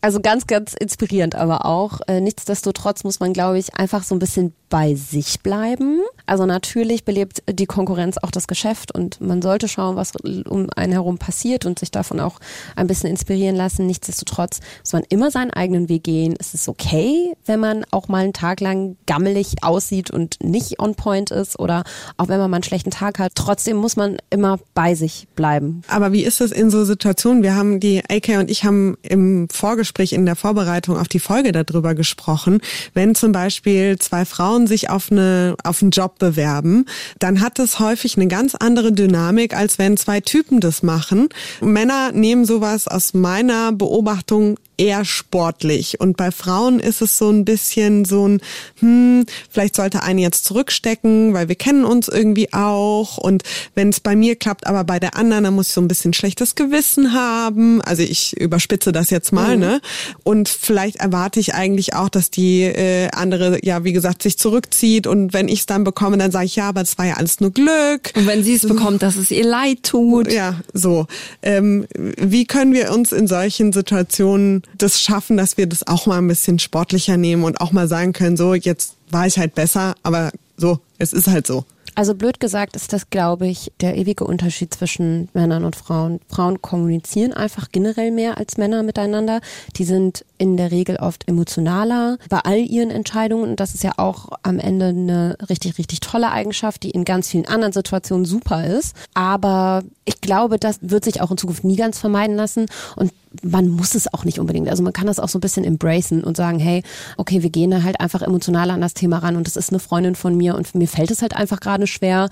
[0.00, 2.00] Also ganz, ganz inspirierend aber auch.
[2.06, 6.00] Äh, nichtsdestotrotz muss man, glaube ich, einfach so ein bisschen bei sich bleiben.
[6.26, 10.92] Also natürlich belebt die Konkurrenz auch das Geschäft und man sollte schauen, was um einen
[10.92, 12.38] herum passiert und sich davon auch
[12.76, 13.86] ein bisschen inspirieren lassen.
[13.86, 16.34] Nichtsdestotrotz muss man immer seinen eigenen Weg gehen.
[16.38, 20.94] Es ist okay, wenn man auch mal einen Tag lang gammelig aussieht und nicht on
[20.94, 21.84] point ist oder
[22.16, 23.32] auch wenn man mal einen schlechten Tag hat.
[23.34, 25.82] Trotzdem muss man immer bei sich bleiben.
[25.88, 27.42] Aber wie ist es in so Situationen?
[27.42, 31.52] Wir haben die AK und ich haben im Vorgespräch in der Vorbereitung auf die Folge
[31.52, 32.60] darüber gesprochen.
[32.94, 36.84] Wenn zum Beispiel zwei Frauen sich auf eine auf einen Job bewerben,
[37.18, 41.28] dann hat es häufig eine ganz andere Dynamik, als wenn zwei Typen das machen.
[41.60, 46.00] Männer nehmen sowas aus meiner Beobachtung eher sportlich.
[46.00, 48.40] Und bei Frauen ist es so ein bisschen so ein,
[48.78, 53.18] hm, vielleicht sollte eine jetzt zurückstecken, weil wir kennen uns irgendwie auch.
[53.18, 53.42] Und
[53.74, 56.14] wenn es bei mir klappt, aber bei der anderen, dann muss ich so ein bisschen
[56.14, 57.82] schlechtes Gewissen haben.
[57.82, 59.80] Also ich überspitze das jetzt mal, ne?
[60.22, 65.06] Und vielleicht erwarte ich eigentlich auch, dass die äh, andere, ja, wie gesagt, sich zurückzieht.
[65.06, 67.40] Und wenn ich es dann bekomme, dann sage ich, ja, aber es war ja alles
[67.40, 68.12] nur Glück.
[68.14, 70.32] Und wenn sie es bekommt, dass es ihr leid tut.
[70.32, 71.06] Ja, so.
[71.42, 76.18] Ähm, wie können wir uns in solchen Situationen das schaffen, dass wir das auch mal
[76.18, 79.94] ein bisschen sportlicher nehmen und auch mal sagen können, so, jetzt war ich halt besser,
[80.02, 81.64] aber so, es ist halt so.
[81.98, 86.20] Also blöd gesagt ist das, glaube ich, der ewige Unterschied zwischen Männern und Frauen.
[86.28, 89.40] Frauen kommunizieren einfach generell mehr als Männer miteinander.
[89.74, 93.50] Die sind in der Regel oft emotionaler bei all ihren Entscheidungen.
[93.50, 97.30] Und das ist ja auch am Ende eine richtig, richtig tolle Eigenschaft, die in ganz
[97.30, 98.94] vielen anderen Situationen super ist.
[99.14, 102.66] Aber ich glaube, das wird sich auch in Zukunft nie ganz vermeiden lassen.
[102.94, 104.68] Und man muss es auch nicht unbedingt.
[104.68, 106.82] Also man kann das auch so ein bisschen embracen und sagen, hey,
[107.16, 109.80] okay, wir gehen da halt einfach emotional an das Thema ran und das ist eine
[109.80, 112.28] Freundin von mir und mir fällt es halt einfach gerade schwer,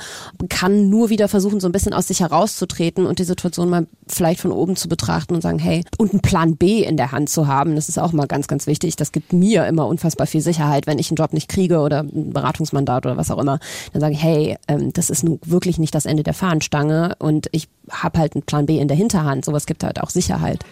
[0.48, 4.40] kann nur wieder versuchen, so ein bisschen aus sich herauszutreten und die Situation mal vielleicht
[4.40, 7.46] von oben zu betrachten und sagen, hey, und einen Plan B in der Hand zu
[7.46, 8.96] haben, das ist auch mal ganz, ganz wichtig.
[8.96, 12.32] Das gibt mir immer unfassbar viel Sicherheit, wenn ich einen Job nicht kriege oder ein
[12.32, 13.58] Beratungsmandat oder was auch immer.
[13.92, 17.48] Dann sage ich, hey, ähm, das ist nun wirklich nicht das Ende der Fahnenstange und
[17.52, 19.44] ich habe halt einen Plan B in der Hinterhand.
[19.44, 20.64] Sowas gibt halt auch Sicherheit.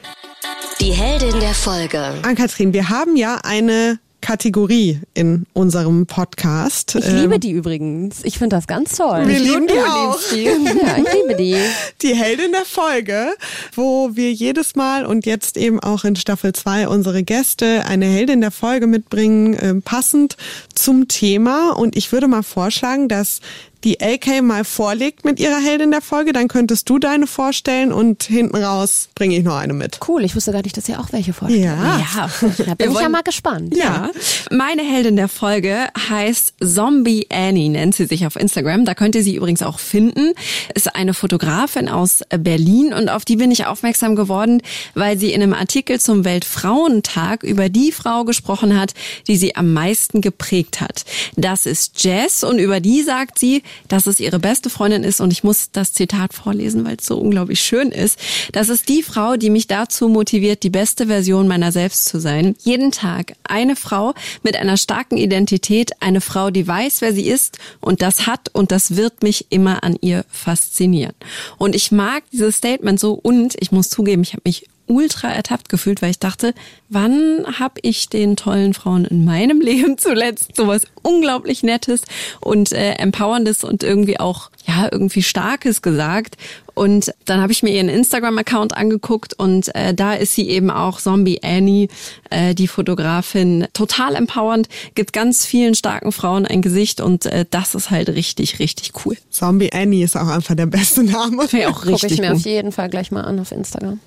[0.80, 2.14] Die Heldin der Folge.
[2.22, 3.98] Ann-Kathrin, wir haben ja eine
[4.28, 6.94] Kategorie in unserem Podcast.
[6.94, 8.20] Ich Ähm, liebe die übrigens.
[8.24, 9.28] Ich finde das ganz toll.
[9.28, 10.18] Wir lieben die auch.
[10.32, 10.44] die.
[10.44, 11.54] Ja, ich liebe die.
[12.00, 13.34] Die Heldin der Folge,
[13.74, 18.40] wo wir jedes Mal und jetzt eben auch in Staffel 2 unsere Gäste eine Heldin
[18.40, 20.36] der Folge mitbringen, ähm, passend
[20.74, 21.72] zum Thema.
[21.76, 23.40] Und ich würde mal vorschlagen, dass
[23.84, 28.22] die LK mal vorlegt mit ihrer Heldin der Folge, dann könntest du deine vorstellen und
[28.24, 30.00] hinten raus bringe ich noch eine mit.
[30.08, 31.64] Cool, ich wusste gar nicht, dass ihr auch welche vorstellt.
[31.64, 31.98] Ja.
[31.98, 32.30] Ja.
[32.64, 33.76] Da bin Wir ich ja mal gespannt.
[33.76, 34.10] Ja.
[34.50, 38.84] Meine Heldin der Folge heißt Zombie Annie, nennt sie sich auf Instagram.
[38.84, 40.32] Da könnt ihr sie übrigens auch finden.
[40.74, 44.62] Ist eine Fotografin aus Berlin und auf die bin ich aufmerksam geworden,
[44.94, 48.94] weil sie in einem Artikel zum Weltfrauentag über die Frau gesprochen hat,
[49.26, 51.04] die sie am meisten geprägt hat.
[51.36, 55.32] Das ist Jess und über die sagt sie, dass es ihre beste Freundin ist und
[55.32, 58.18] ich muss das Zitat vorlesen, weil es so unglaublich schön ist.
[58.52, 62.56] Das ist die Frau, die mich dazu motiviert, die beste Version meiner selbst zu sein.
[62.62, 67.58] Jeden Tag eine Frau mit einer starken Identität, eine Frau, die weiß, wer sie ist
[67.80, 71.14] und das hat und das wird mich immer an ihr faszinieren.
[71.58, 75.68] Und ich mag dieses Statement so und ich muss zugeben, ich habe mich ultra ertappt
[75.68, 76.54] gefühlt, weil ich dachte,
[76.88, 82.02] wann habe ich den tollen Frauen in meinem Leben zuletzt sowas unglaublich Nettes
[82.40, 86.36] und äh, Empowerndes und irgendwie auch ja irgendwie Starkes gesagt.
[86.74, 91.00] Und dann habe ich mir ihren Instagram-Account angeguckt und äh, da ist sie eben auch
[91.00, 91.88] Zombie Annie,
[92.30, 97.74] äh, die Fotografin, total empowernd, gibt ganz vielen starken Frauen ein Gesicht und äh, das
[97.74, 99.16] ist halt richtig, richtig cool.
[99.30, 101.50] Zombie Annie ist auch einfach der beste Name.
[101.52, 102.38] Wäre auch Gucke richtig ich mir gut.
[102.38, 104.00] auf jeden Fall gleich mal an auf Instagram.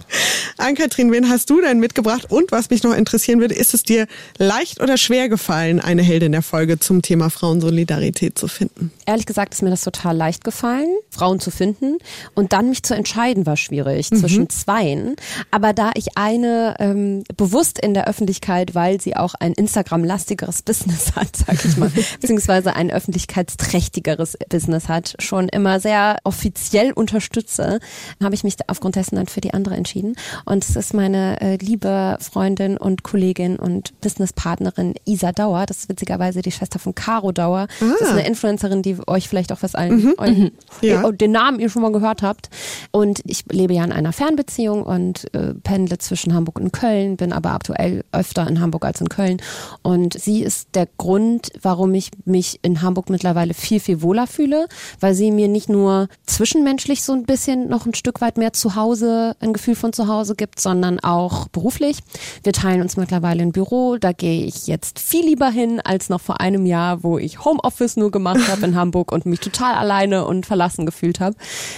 [0.57, 2.25] Ann-Kathrin, wen hast du denn mitgebracht?
[2.29, 4.07] Und was mich noch interessieren würde, ist es dir
[4.37, 8.91] leicht oder schwer gefallen, eine Heldin der Folge zum Thema Frauensolidarität zu finden?
[9.05, 11.97] Ehrlich gesagt ist mir das total leicht gefallen, Frauen zu finden.
[12.33, 14.15] Und dann mich zu entscheiden war schwierig Mhm.
[14.17, 15.15] zwischen zweien.
[15.51, 21.15] Aber da ich eine ähm, bewusst in der Öffentlichkeit, weil sie auch ein Instagram-lastigeres Business
[21.15, 21.89] hat, sag ich mal,
[22.19, 22.89] beziehungsweise ein
[23.51, 27.79] öffentlichkeitsträchtigeres Business hat, schon immer sehr offiziell unterstütze,
[28.21, 30.15] habe ich mich aufgrund dessen dann für die andere entschieden.
[30.45, 35.65] Und es ist meine äh, liebe Freundin und Kollegin und Businesspartnerin Isa Dauer.
[35.65, 37.67] Das ist witzigerweise die Schwester von Caro Dauer.
[37.79, 40.51] Das ist eine Influencerin, die euch vielleicht auch was allen, euch,
[40.81, 41.03] Ja.
[41.07, 42.46] ihr- den Namen ihr schon mal gehört habt.
[42.91, 47.33] Und ich lebe ja in einer Fernbeziehung und äh, pendle zwischen Hamburg und Köln, bin
[47.33, 49.37] aber aktuell öfter in Hamburg als in Köln.
[49.81, 54.67] Und sie ist der Grund, warum ich mich in Hamburg mittlerweile viel, viel wohler fühle,
[54.99, 58.75] weil sie mir nicht nur zwischenmenschlich so ein bisschen noch ein Stück weit mehr zu
[58.75, 61.99] Hause, ein Gefühl von zu Hause gibt, sondern auch beruflich.
[62.43, 66.21] Wir teilen uns mittlerweile ein Büro, da gehe ich jetzt viel lieber hin als noch
[66.21, 70.25] vor einem Jahr, wo ich Homeoffice nur gemacht habe in Hamburg und mich total alleine
[70.25, 71.35] und verlassen gefühlt habe.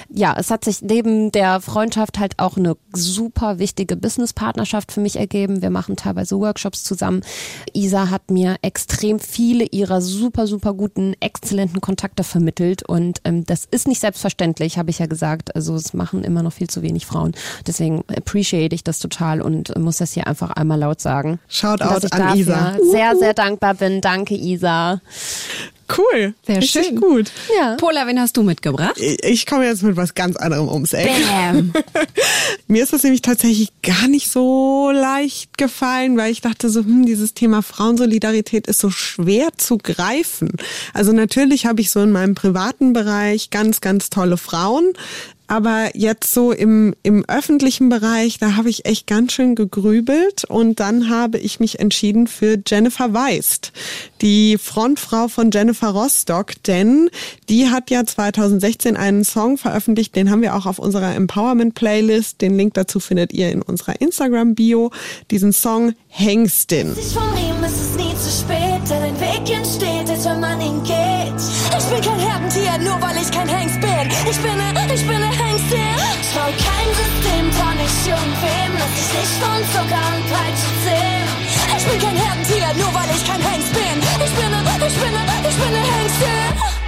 [0.09, 5.17] Ja, es hat sich neben der Freundschaft halt auch eine super wichtige Businesspartnerschaft für mich
[5.17, 5.61] ergeben.
[5.61, 7.21] Wir machen teilweise Workshops zusammen.
[7.73, 13.65] Isa hat mir extrem viele ihrer super, super guten, exzellenten Kontakte vermittelt und ähm, das
[13.65, 15.55] ist nicht selbstverständlich, habe ich ja gesagt.
[15.55, 17.33] Also es machen immer noch viel zu wenig Frauen.
[17.67, 21.39] Deswegen appreciate ich das total und muss das hier einfach einmal laut sagen.
[21.47, 22.77] Shoutout dass ich an Isa.
[22.91, 24.01] sehr, sehr dankbar bin.
[24.01, 25.01] Danke, Isa.
[25.97, 26.33] Cool.
[26.45, 26.95] Sehr Richtig schön.
[27.01, 27.31] gut.
[27.57, 27.75] Ja.
[27.75, 28.97] Pola, wen hast du mitgebracht?
[28.97, 31.09] Ich ich komme jetzt mit was ganz anderem ums Eck.
[31.27, 31.73] Bam.
[32.67, 37.05] Mir ist das nämlich tatsächlich gar nicht so leicht gefallen, weil ich dachte so, hm,
[37.05, 40.51] dieses Thema Frauensolidarität ist so schwer zu greifen.
[40.93, 44.93] Also natürlich habe ich so in meinem privaten Bereich ganz, ganz tolle Frauen.
[45.49, 50.79] Aber jetzt so im, im öffentlichen Bereich, da habe ich echt ganz schön gegrübelt und
[50.79, 53.71] dann habe ich mich entschieden für Jennifer Weist,
[54.21, 57.09] die Frontfrau von Jennifer Rostock, denn
[57.49, 62.41] die hat ja 2016 einen Song veröffentlicht, den haben wir auch auf unserer Empowerment-Playlist.
[62.41, 64.91] Den Link dazu findet ihr in unserer Instagram-Bio.
[65.31, 66.95] Diesen Song Hengstin.
[71.29, 71.35] Ein.
[71.77, 73.89] Ich bin kein Herdentier, nur weil ich kein Hengst bin.
[74.29, 75.95] Ich bin ne, ich bin ne Hengstin.
[76.33, 78.71] Trau kein System, trau nicht irgendwem.
[78.79, 81.29] Lass dich nicht von Zucker und Peitsche zähmen.
[81.77, 83.97] Ich bin kein Herdentier, nur weil ich kein Hengst bin.
[84.25, 86.79] Ich bin ne, ich bin ne, ich bin ne Hengstin.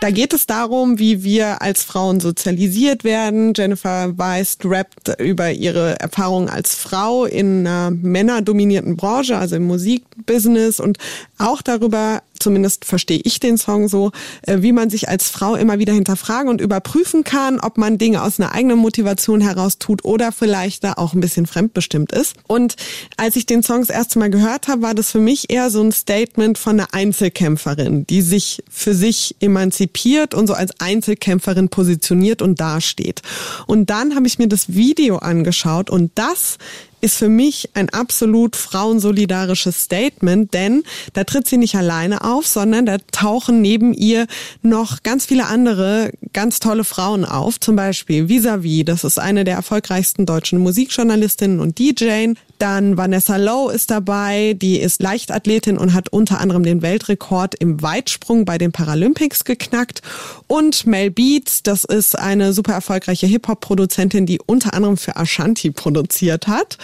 [0.00, 3.54] Da geht es darum, wie wir als Frauen sozialisiert werden.
[3.56, 10.80] Jennifer Weist rappt über ihre Erfahrungen als Frau in einer männerdominierten Branche, also im Musikbusiness
[10.80, 10.98] und
[11.38, 14.12] auch darüber, zumindest verstehe ich den Song so,
[14.42, 18.22] äh, wie man sich als Frau immer wieder hinterfragen und überprüfen kann, ob man Dinge
[18.22, 22.34] aus einer eigenen Motivation heraus tut oder vielleicht da auch ein bisschen fremdbestimmt ist.
[22.46, 22.76] Und
[23.16, 25.82] als ich den Song das erste Mal gehört habe, war das für mich eher so
[25.82, 32.42] ein Statement von einer Einzelkämpferin, die sich für sich emanzipiert und so als Einzelkämpferin positioniert
[32.42, 33.22] und dasteht.
[33.66, 36.58] Und dann habe ich mir das Video angeschaut und das
[37.00, 40.82] ist für mich ein absolut frauensolidarisches Statement, denn
[41.12, 44.26] da tritt sie nicht alleine auf, sondern da tauchen neben ihr
[44.62, 47.60] noch ganz viele andere ganz tolle Frauen auf.
[47.60, 52.34] Zum Beispiel Visavi, das ist eine der erfolgreichsten deutschen Musikjournalistinnen und DJ.
[52.58, 57.82] Dann Vanessa Lowe ist dabei, die ist Leichtathletin und hat unter anderem den Weltrekord im
[57.82, 60.02] Weitsprung bei den Paralympics geknackt.
[60.46, 66.48] Und Mel Beats, das ist eine super erfolgreiche Hip-Hop-Produzentin, die unter anderem für Ashanti produziert
[66.48, 66.78] hat.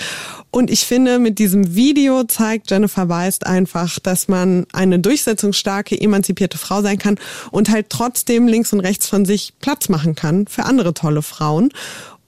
[0.50, 6.58] Und ich finde, mit diesem Video zeigt Jennifer Weist einfach, dass man eine durchsetzungsstarke, emanzipierte
[6.58, 7.18] Frau sein kann
[7.50, 11.70] und halt trotzdem links und rechts von sich Platz machen kann für andere tolle Frauen.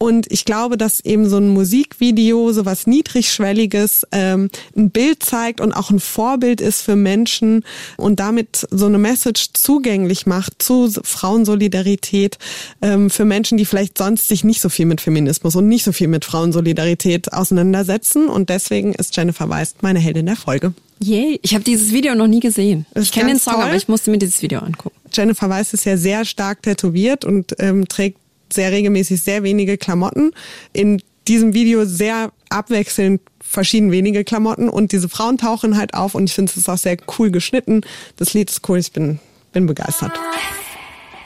[0.05, 5.63] Und ich glaube, dass eben so ein Musikvideo, so was Niedrigschwelliges, ähm, ein Bild zeigt
[5.63, 7.65] und auch ein Vorbild ist für Menschen
[7.97, 12.37] und damit so eine Message zugänglich macht zu Frauensolidarität
[12.83, 15.93] ähm, für Menschen, die vielleicht sonst sich nicht so viel mit Feminismus und nicht so
[15.93, 18.29] viel mit Frauensolidarität auseinandersetzen.
[18.29, 20.75] Und deswegen ist Jennifer Weist meine Heldin der Folge.
[21.01, 21.41] Yay.
[21.41, 22.85] Ich habe dieses Video noch nie gesehen.
[22.95, 23.63] Ist Ich kenne den Song, toll.
[23.63, 24.95] aber ich musste mir dieses Video angucken.
[25.15, 28.19] Jennifer Weiss ist ja sehr stark tätowiert und ähm, trägt
[28.53, 30.33] sehr regelmäßig sehr wenige Klamotten.
[30.73, 36.25] In diesem Video sehr abwechselnd verschieden wenige Klamotten und diese Frauen tauchen halt auf und
[36.25, 37.83] ich finde es ist auch sehr cool geschnitten.
[38.17, 39.19] Das Lied ist cool, ich bin,
[39.53, 40.13] bin begeistert.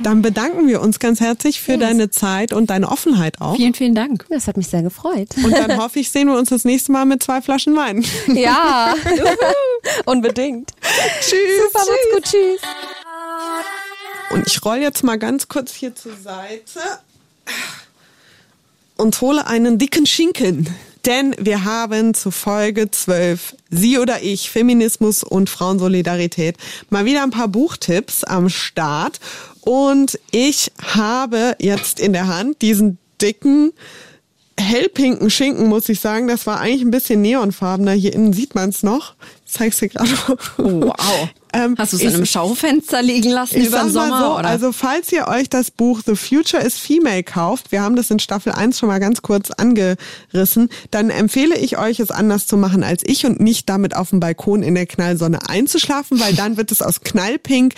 [0.00, 3.56] Dann bedanken wir uns ganz herzlich für deine Zeit und deine Offenheit auch.
[3.56, 4.26] Vielen, vielen Dank.
[4.30, 5.28] Das hat mich sehr gefreut.
[5.42, 8.04] Und dann hoffe ich, sehen wir uns das nächste Mal mit zwei Flaschen Wein.
[8.28, 8.94] Ja,
[10.04, 10.70] unbedingt.
[11.20, 11.32] tschüss.
[11.66, 12.60] Super, macht's gut, tschüss.
[14.30, 16.80] Und ich roll jetzt mal ganz kurz hier zur Seite.
[18.96, 20.68] Und hole einen dicken Schinken.
[21.06, 26.56] Denn wir haben zu Folge 12, Sie oder ich, Feminismus und Frauensolidarität,
[26.90, 29.20] mal wieder ein paar Buchtipps am Start.
[29.60, 33.72] Und ich habe jetzt in der Hand diesen dicken,
[34.58, 36.26] hellpinken Schinken, muss ich sagen.
[36.26, 37.92] Das war eigentlich ein bisschen neonfarbener.
[37.92, 39.14] Hier innen sieht man es noch.
[39.46, 40.10] Ich zeig's dir gerade.
[40.56, 41.28] Wow.
[41.52, 44.20] Ähm, Hast du es in einem Schaufenster liegen lassen über den Sommer?
[44.20, 44.48] So, oder?
[44.48, 48.18] Also falls ihr euch das Buch The Future is Female kauft, wir haben das in
[48.18, 52.82] Staffel 1 schon mal ganz kurz angerissen, dann empfehle ich euch es anders zu machen
[52.82, 56.72] als ich und nicht damit auf dem Balkon in der Knallsonne einzuschlafen, weil dann wird
[56.72, 57.74] es aus Knallpink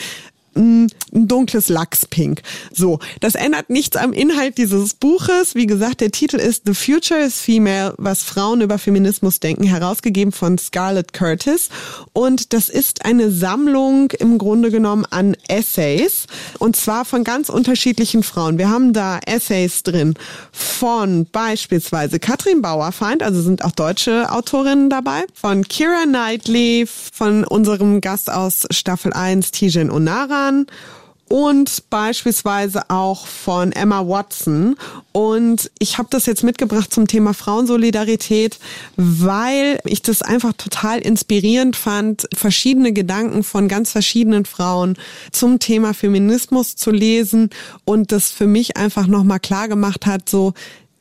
[0.57, 2.43] ein dunkles Lachspink.
[2.73, 5.55] So, das ändert nichts am Inhalt dieses Buches.
[5.55, 10.33] Wie gesagt, der Titel ist The Future is Female, was Frauen über Feminismus denken, herausgegeben
[10.33, 11.69] von Scarlett Curtis.
[12.13, 16.27] Und das ist eine Sammlung im Grunde genommen an Essays.
[16.59, 18.59] Und zwar von ganz unterschiedlichen Frauen.
[18.59, 20.15] Wir haben da Essays drin
[20.53, 28.01] von beispielsweise Katrin Bauerfeind, also sind auch deutsche Autorinnen dabei, von Kira Knightley, von unserem
[28.01, 30.67] Gast aus Staffel 1, Tijen Onara, Jahren
[31.29, 34.75] und beispielsweise auch von Emma Watson.
[35.13, 38.59] Und ich habe das jetzt mitgebracht zum Thema Frauensolidarität,
[38.97, 44.97] weil ich das einfach total inspirierend fand, verschiedene Gedanken von ganz verschiedenen Frauen
[45.31, 47.51] zum Thema Feminismus zu lesen
[47.85, 50.53] und das für mich einfach nochmal klar gemacht hat, so,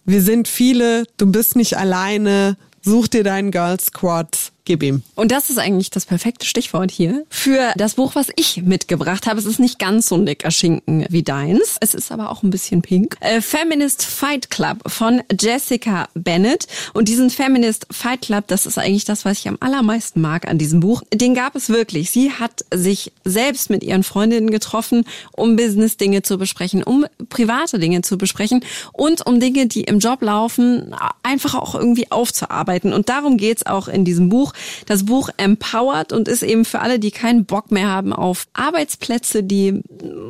[0.06, 5.02] wir sind viele, du bist nicht alleine, such dir deinen Girl Squad Gib ihm.
[5.16, 9.40] Und das ist eigentlich das perfekte Stichwort hier für das Buch, was ich mitgebracht habe.
[9.40, 11.78] Es ist nicht ganz so ein dicker Schinken wie deins.
[11.82, 13.18] Es ist aber auch ein bisschen pink.
[13.20, 16.68] Äh, Feminist Fight Club von Jessica Bennett.
[16.94, 20.60] Und diesen Feminist Fight Club, das ist eigentlich das, was ich am allermeisten mag an
[20.60, 21.02] diesem Buch.
[21.12, 22.12] Den gab es wirklich.
[22.12, 28.04] Sie hat sich selbst mit ihren Freundinnen getroffen, um Business-Dinge zu besprechen, um private Dinge
[28.04, 28.64] zu besprechen
[28.94, 32.94] und um Dinge, die im Job laufen, einfach auch irgendwie aufzuarbeiten.
[32.94, 34.54] Und darum geht's auch in diesem Buch.
[34.86, 39.44] Das Buch empowert und ist eben für alle, die keinen Bock mehr haben auf Arbeitsplätze,
[39.44, 39.82] die,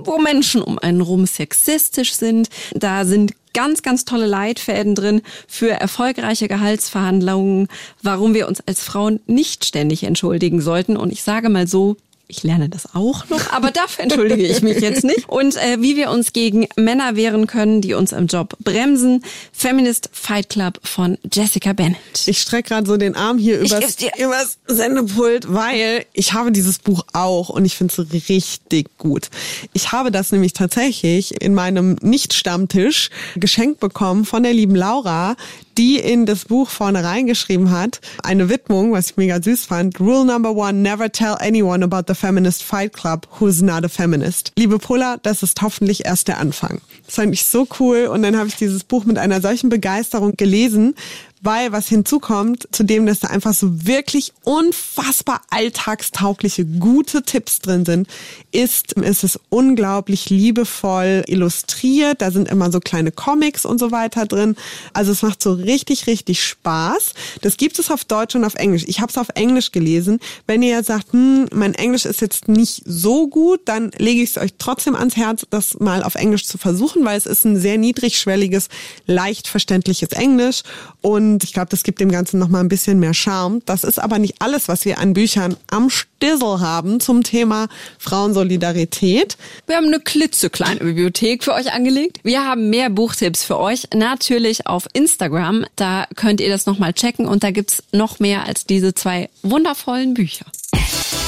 [0.04, 2.50] wo Menschen um einen rum sexistisch sind.
[2.74, 7.68] Da sind ganz, ganz tolle Leitfäden drin für erfolgreiche Gehaltsverhandlungen,
[8.02, 10.98] warum wir uns als Frauen nicht ständig entschuldigen sollten.
[10.98, 11.98] Und ich sage mal so,
[12.30, 15.28] ich lerne das auch noch, aber dafür entschuldige ich mich jetzt nicht.
[15.28, 19.24] Und äh, wie wir uns gegen Männer wehren können, die uns im Job bremsen.
[19.52, 21.98] Feminist Fight Club von Jessica Bennett.
[22.28, 27.04] Ich strecke gerade so den Arm hier übers, übers Sendepult, weil ich habe dieses Buch
[27.14, 29.30] auch und ich finde es richtig gut.
[29.74, 35.36] Ich habe das nämlich tatsächlich in meinem Nicht-Stammtisch geschenkt bekommen von der lieben Laura,
[35.80, 39.98] die in das Buch vorne reingeschrieben hat, eine Widmung, was ich mega süß fand.
[40.02, 44.52] Rule number one, never tell anyone about the feminist fight club who's not a feminist.
[44.58, 46.82] Liebe Pola, das ist hoffentlich erst der Anfang.
[47.06, 50.36] Das fand ich so cool und dann habe ich dieses Buch mit einer solchen Begeisterung
[50.36, 50.96] gelesen,
[51.42, 57.86] weil was hinzukommt, zu dem, dass da einfach so wirklich unfassbar alltagstaugliche, gute Tipps drin
[57.86, 58.08] sind,
[58.52, 62.22] ist, ist es unglaublich liebevoll illustriert.
[62.22, 64.56] Da sind immer so kleine Comics und so weiter drin.
[64.94, 67.14] Also es macht so richtig, richtig Spaß.
[67.42, 68.84] Das gibt es auf Deutsch und auf Englisch.
[68.88, 70.20] Ich habe es auf Englisch gelesen.
[70.46, 74.38] Wenn ihr sagt, hm, mein Englisch ist jetzt nicht so gut, dann lege ich es
[74.38, 77.78] euch trotzdem ans Herz, das mal auf Englisch zu versuchen, weil es ist ein sehr
[77.78, 78.68] niedrigschwelliges,
[79.06, 80.64] leicht verständliches Englisch
[81.02, 83.62] und und ich glaube, das gibt dem Ganzen nochmal ein bisschen mehr Charme.
[83.66, 87.68] Das ist aber nicht alles, was wir an Büchern am Stissel haben zum Thema
[87.98, 89.38] Frauensolidarität.
[89.68, 92.20] Wir haben eine klitzekleine Bibliothek für euch angelegt.
[92.24, 95.66] Wir haben mehr Buchtipps für euch, natürlich auf Instagram.
[95.76, 100.14] Da könnt ihr das nochmal checken und da gibt's noch mehr als diese zwei wundervollen
[100.14, 100.46] Bücher.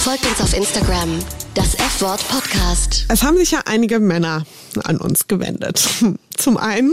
[0.04, 1.20] Folgt uns auf Instagram,
[1.54, 3.06] das F-Wort Podcast.
[3.08, 4.46] Es haben sich ja einige Männer
[4.84, 5.88] an uns gewendet.
[6.38, 6.92] Zum einen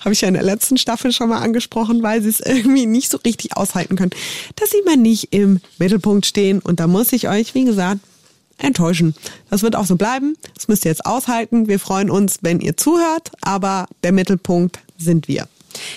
[0.00, 3.10] habe ich ja in der letzten Staffel schon mal angesprochen, weil sie es irgendwie nicht
[3.10, 4.12] so richtig aushalten können,
[4.56, 6.60] dass sie mal nicht im Mittelpunkt stehen.
[6.60, 8.00] Und da muss ich euch, wie gesagt,
[8.58, 9.14] enttäuschen.
[9.48, 10.36] Das wird auch so bleiben.
[10.54, 11.68] Das müsst ihr jetzt aushalten.
[11.68, 15.48] Wir freuen uns, wenn ihr zuhört, aber der Mittelpunkt sind wir.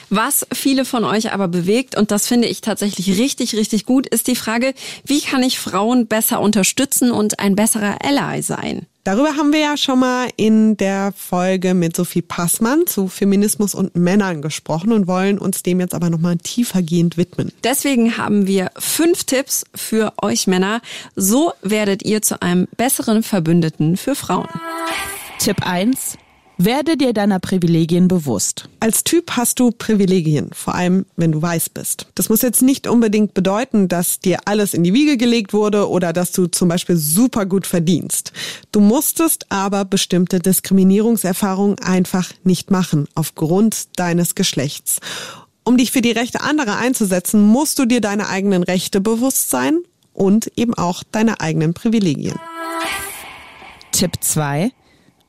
[0.10, 4.28] Was viele von euch aber bewegt, und das finde ich tatsächlich richtig, richtig gut, ist
[4.28, 4.74] die Frage,
[5.04, 8.86] wie kann ich Frauen besser unterstützen und ein besserer Ally sein?
[9.04, 13.98] Darüber haben wir ja schon mal in der Folge mit Sophie Passmann zu Feminismus und
[13.98, 17.52] Männern gesprochen und wollen uns dem jetzt aber nochmal tiefergehend widmen.
[17.66, 20.82] Deswegen haben wir fünf Tipps für euch Männer.
[21.18, 24.48] So werdet ihr zu einem besseren Verbündeten für Frauen.
[25.38, 26.18] Tipp 1
[26.58, 28.70] Werde dir deiner Privilegien bewusst.
[28.80, 32.08] Als Typ hast du Privilegien, vor allem wenn du weiß bist.
[32.14, 36.14] Das muss jetzt nicht unbedingt bedeuten, dass dir alles in die Wiege gelegt wurde oder
[36.14, 38.34] dass du zum Beispiel super gut verdienst.
[38.72, 45.00] Du musstest aber bestimmte Diskriminierungserfahrungen einfach nicht machen aufgrund deines Geschlechts.
[45.64, 49.80] Um dich für die Rechte anderer einzusetzen, musst du dir deine eigenen Rechte bewusst sein
[50.14, 52.38] und eben auch deine eigenen Privilegien.
[53.92, 54.72] Tipp 2.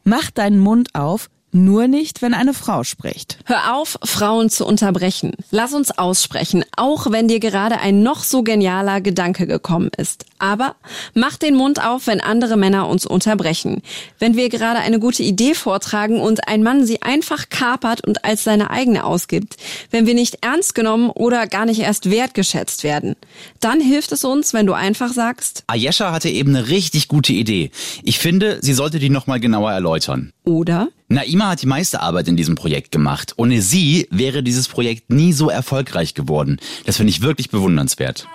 [0.05, 3.39] Mach deinen Mund auf, nur nicht, wenn eine Frau spricht.
[3.45, 5.33] Hör auf, Frauen zu unterbrechen.
[5.51, 10.27] Lass uns aussprechen, auch wenn dir gerade ein noch so genialer Gedanke gekommen ist.
[10.39, 10.75] Aber
[11.15, 13.83] mach den Mund auf, wenn andere Männer uns unterbrechen.
[14.19, 18.45] Wenn wir gerade eine gute Idee vortragen und ein Mann sie einfach kapert und als
[18.45, 19.57] seine eigene ausgibt.
[19.91, 23.15] Wenn wir nicht ernst genommen oder gar nicht erst wertgeschätzt werden.
[23.61, 25.65] Dann hilft es uns, wenn du einfach sagst.
[25.69, 27.71] Ayesha hatte eben eine richtig gute Idee.
[28.03, 30.33] Ich finde, sie sollte die nochmal genauer erläutern.
[30.45, 30.89] Oder?
[31.15, 33.35] Naima hat die meiste Arbeit in diesem Projekt gemacht.
[33.37, 36.59] Ohne sie wäre dieses Projekt nie so erfolgreich geworden.
[36.87, 38.27] Das finde ich wirklich bewundernswert.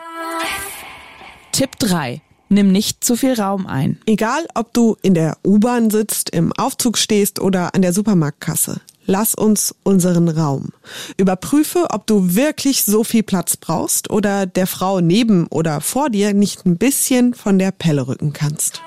[1.52, 2.22] Tipp 3.
[2.48, 4.00] Nimm nicht zu viel Raum ein.
[4.06, 8.82] Egal, ob du in der U-Bahn sitzt, im Aufzug stehst oder an der Supermarktkasse.
[9.06, 10.70] Lass uns unseren Raum.
[11.18, 16.34] Überprüfe, ob du wirklich so viel Platz brauchst oder der Frau neben oder vor dir
[16.34, 18.82] nicht ein bisschen von der Pelle rücken kannst.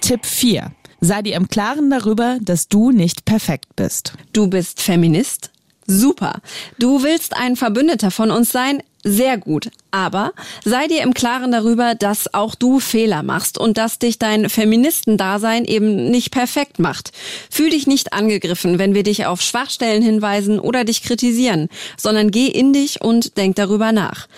[0.00, 0.72] Tipp 4.
[1.04, 4.12] Sei dir im Klaren darüber, dass du nicht perfekt bist.
[4.32, 5.50] Du bist Feminist?
[5.84, 6.40] Super.
[6.78, 8.84] Du willst ein Verbündeter von uns sein?
[9.02, 9.68] Sehr gut.
[9.90, 10.32] Aber
[10.64, 15.64] sei dir im Klaren darüber, dass auch du Fehler machst und dass dich dein Feministendasein
[15.64, 17.10] eben nicht perfekt macht.
[17.50, 22.46] Fühl dich nicht angegriffen, wenn wir dich auf Schwachstellen hinweisen oder dich kritisieren, sondern geh
[22.46, 24.28] in dich und denk darüber nach.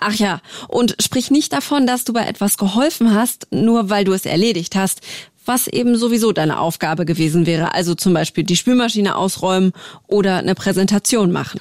[0.00, 4.12] Ach ja, und sprich nicht davon, dass du bei etwas geholfen hast, nur weil du
[4.12, 5.00] es erledigt hast,
[5.48, 7.74] was eben sowieso deine Aufgabe gewesen wäre.
[7.74, 9.72] Also zum Beispiel die Spülmaschine ausräumen
[10.06, 11.60] oder eine Präsentation machen.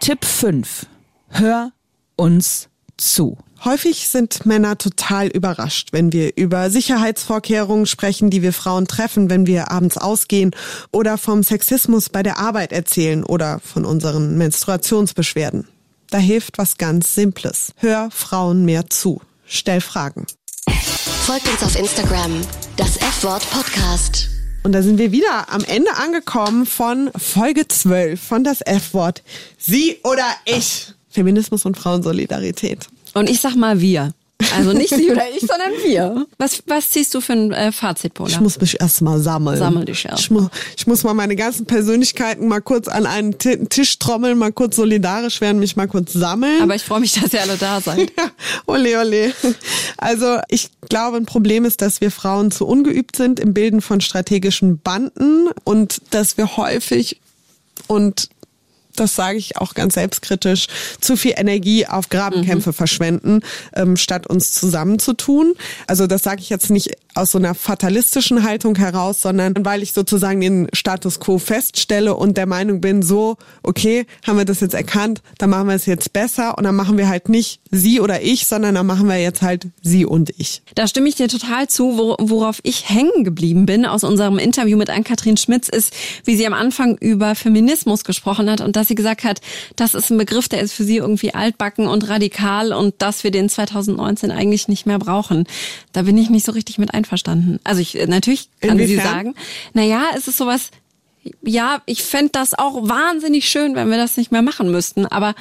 [0.00, 0.86] Tipp 5.
[1.28, 1.72] Hör
[2.16, 3.36] uns zu.
[3.64, 9.46] Häufig sind Männer total überrascht, wenn wir über Sicherheitsvorkehrungen sprechen, die wir Frauen treffen, wenn
[9.46, 10.54] wir abends ausgehen
[10.92, 15.66] oder vom Sexismus bei der Arbeit erzählen oder von unseren Menstruationsbeschwerden.
[16.10, 17.72] Da hilft was ganz Simples.
[17.78, 19.22] Hör Frauen mehr zu.
[19.46, 20.26] Stell Fragen.
[20.70, 22.40] Folgt uns auf Instagram,
[22.76, 24.28] das F-Wort Podcast.
[24.62, 29.22] Und da sind wir wieder am Ende angekommen von Folge 12 von das F-Wort.
[29.58, 30.92] Sie oder ich.
[31.10, 32.88] Feminismus und Frauensolidarität.
[33.14, 34.12] Und ich sag mal wir.
[34.56, 36.26] Also nicht sie oder ich, sondern wir.
[36.38, 38.30] Was, was ziehst du für ein äh, Fazit, Paula?
[38.30, 39.58] Ich muss mich erstmal sammeln.
[39.58, 43.38] Sammel dich erst Ich, mu ich muss mal meine ganzen Persönlichkeiten mal kurz an einen
[43.38, 46.62] T Tisch trommeln, mal kurz solidarisch werden, mich mal kurz sammeln.
[46.62, 47.94] Aber ich freue mich, dass ihr alle da seid.
[48.16, 48.30] Ja,
[48.66, 49.32] ole, ole.
[49.96, 54.00] Also ich glaube, ein Problem ist, dass wir Frauen zu ungeübt sind im Bilden von
[54.00, 57.20] strategischen Banden und dass wir häufig
[57.86, 58.28] und
[58.96, 60.66] das sage ich auch ganz selbstkritisch,
[61.00, 62.74] zu viel Energie auf Grabenkämpfe Mhm.
[62.74, 63.40] verschwenden,
[63.74, 65.54] ähm, statt uns zusammenzutun.
[65.86, 69.92] Also das sage ich jetzt nicht aus so einer fatalistischen Haltung heraus, sondern weil ich
[69.92, 74.74] sozusagen den Status quo feststelle und der Meinung bin, so, okay, haben wir das jetzt
[74.74, 78.22] erkannt, dann machen wir es jetzt besser und dann machen wir halt nicht sie oder
[78.22, 80.62] ich, sondern dann machen wir jetzt halt sie und ich.
[80.74, 81.96] Da stimme ich dir total zu.
[81.98, 85.92] Wor- Worauf ich hängen geblieben bin aus unserem Interview mit Ann-Kathrin Schmitz ist,
[86.24, 89.40] wie sie am Anfang über Feminismus gesprochen hat und dass sie gesagt hat,
[89.76, 93.30] das ist ein Begriff, der ist für sie irgendwie altbacken und radikal und dass wir
[93.30, 95.44] den 2019 eigentlich nicht mehr brauchen.
[95.92, 97.60] Da bin ich nicht so richtig mit einverstanden.
[97.64, 99.06] Also ich, äh, natürlich kann sie Inwiefern?
[99.06, 99.34] sagen,
[99.72, 100.70] naja, es ist sowas,
[101.42, 105.34] ja, ich fänd das auch wahnsinnig schön, wenn wir das nicht mehr machen müssten, aber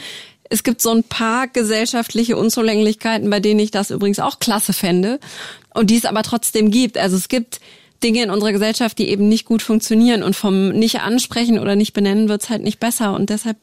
[0.49, 5.20] es gibt so ein paar gesellschaftliche Unzulänglichkeiten, bei denen ich das übrigens auch klasse fände
[5.74, 6.97] und die es aber trotzdem gibt.
[6.97, 7.59] Also es gibt
[8.03, 11.93] Dinge in unserer Gesellschaft, die eben nicht gut funktionieren und vom nicht ansprechen oder nicht
[11.93, 13.57] benennen wird's halt nicht besser und deshalb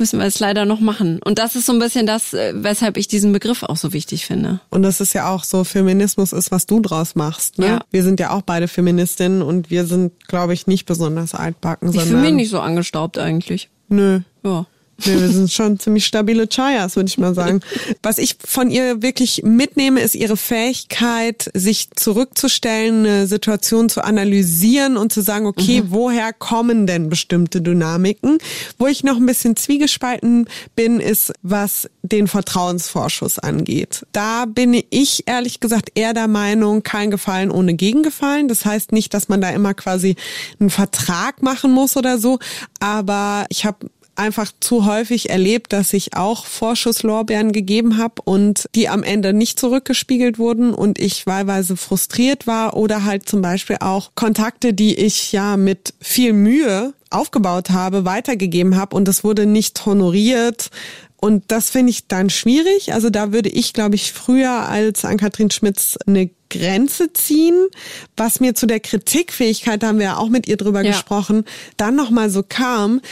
[0.00, 1.20] müssen wir es leider noch machen.
[1.24, 4.26] Und das ist so ein bisschen das, äh, weshalb ich diesen Begriff auch so wichtig
[4.26, 4.60] finde.
[4.70, 7.58] Und das ist ja auch so, Feminismus ist, was du draus machst.
[7.58, 7.66] Ne?
[7.66, 7.80] Ja.
[7.92, 12.00] Wir sind ja auch beide Feministinnen und wir sind, glaube ich, nicht besonders altbacken, Ich
[12.02, 13.68] fühle mich nicht so angestaubt eigentlich.
[13.88, 14.20] nö.
[14.42, 14.66] Ja.
[15.06, 17.60] Nee, wir sind schon ziemlich stabile Chayas, würde ich mal sagen.
[18.02, 24.96] Was ich von ihr wirklich mitnehme, ist ihre Fähigkeit, sich zurückzustellen, eine Situation zu analysieren
[24.96, 28.38] und zu sagen, okay, woher kommen denn bestimmte Dynamiken?
[28.78, 34.06] Wo ich noch ein bisschen zwiegespalten bin, ist, was den Vertrauensvorschuss angeht.
[34.12, 38.48] Da bin ich ehrlich gesagt eher der Meinung, kein Gefallen ohne Gegengefallen.
[38.48, 40.16] Das heißt nicht, dass man da immer quasi
[40.58, 42.38] einen Vertrag machen muss oder so,
[42.80, 43.90] aber ich habe
[44.20, 49.58] einfach zu häufig erlebt, dass ich auch Vorschusslorbeeren gegeben habe und die am Ende nicht
[49.58, 55.32] zurückgespiegelt wurden und ich wahlweise frustriert war oder halt zum Beispiel auch Kontakte, die ich
[55.32, 60.70] ja mit viel Mühe aufgebaut habe, weitergegeben habe und das wurde nicht honoriert.
[61.22, 62.94] Und das finde ich dann schwierig.
[62.94, 67.66] Also da würde ich, glaube ich, früher als Ann-Kathrin Schmitz eine Grenze ziehen.
[68.16, 70.92] Was mir zu der Kritikfähigkeit, da haben wir ja auch mit ihr drüber Ja.
[70.92, 71.44] gesprochen,
[71.76, 73.02] dann nochmal so kam,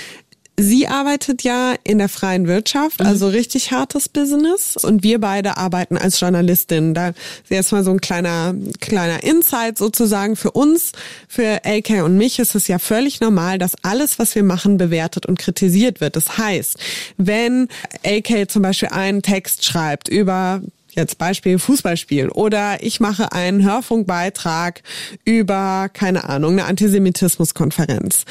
[0.60, 4.76] Sie arbeitet ja in der freien Wirtschaft, also richtig hartes Business.
[4.76, 6.94] Und wir beide arbeiten als Journalistin.
[6.94, 7.16] Da ist
[7.48, 10.90] jetzt mal so ein kleiner, kleiner Insight sozusagen für uns.
[11.28, 15.26] Für AK und mich ist es ja völlig normal, dass alles, was wir machen, bewertet
[15.26, 16.16] und kritisiert wird.
[16.16, 16.76] Das heißt,
[17.18, 17.68] wenn
[18.04, 24.82] AK zum Beispiel einen Text schreibt über Jetzt Beispiel Fußballspiel oder ich mache einen Hörfunkbeitrag
[25.24, 28.24] über, keine Ahnung, eine Antisemitismuskonferenz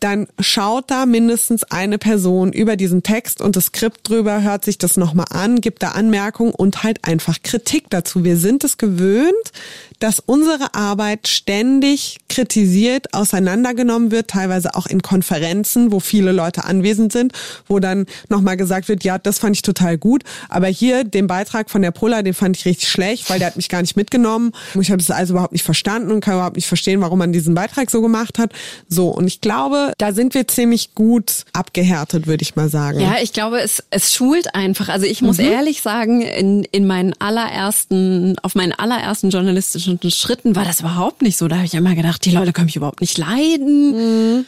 [0.00, 4.78] dann schaut da mindestens eine Person über diesen Text und das Skript drüber, hört sich
[4.78, 8.24] das nochmal an, gibt da Anmerkungen und halt einfach Kritik dazu.
[8.24, 9.52] Wir sind es gewöhnt,
[9.98, 17.12] dass unsere Arbeit ständig kritisiert, auseinandergenommen wird, teilweise auch in Konferenzen, wo viele Leute anwesend
[17.12, 17.32] sind,
[17.66, 21.70] wo dann nochmal gesagt wird, ja, das fand ich total gut, aber hier den Beitrag
[21.70, 24.52] von der Pola, den fand ich richtig schlecht, weil der hat mich gar nicht mitgenommen.
[24.80, 27.54] Ich habe das also überhaupt nicht verstanden und kann überhaupt nicht verstehen, warum man diesen
[27.54, 28.52] Beitrag so gemacht hat.
[28.88, 33.00] So, und ich glaube, da sind wir ziemlich gut abgehärtet, würde ich mal sagen.
[33.00, 34.88] Ja, ich glaube, es, es schult einfach.
[34.88, 35.26] Also ich Mhm.
[35.28, 41.22] muss ehrlich sagen, in, in meinen allerersten, auf meinen allerersten journalistischen Schritten war das überhaupt
[41.22, 41.48] nicht so.
[41.48, 44.36] Da habe ich immer gedacht, die Leute können mich überhaupt nicht leiden.
[44.38, 44.44] Mhm.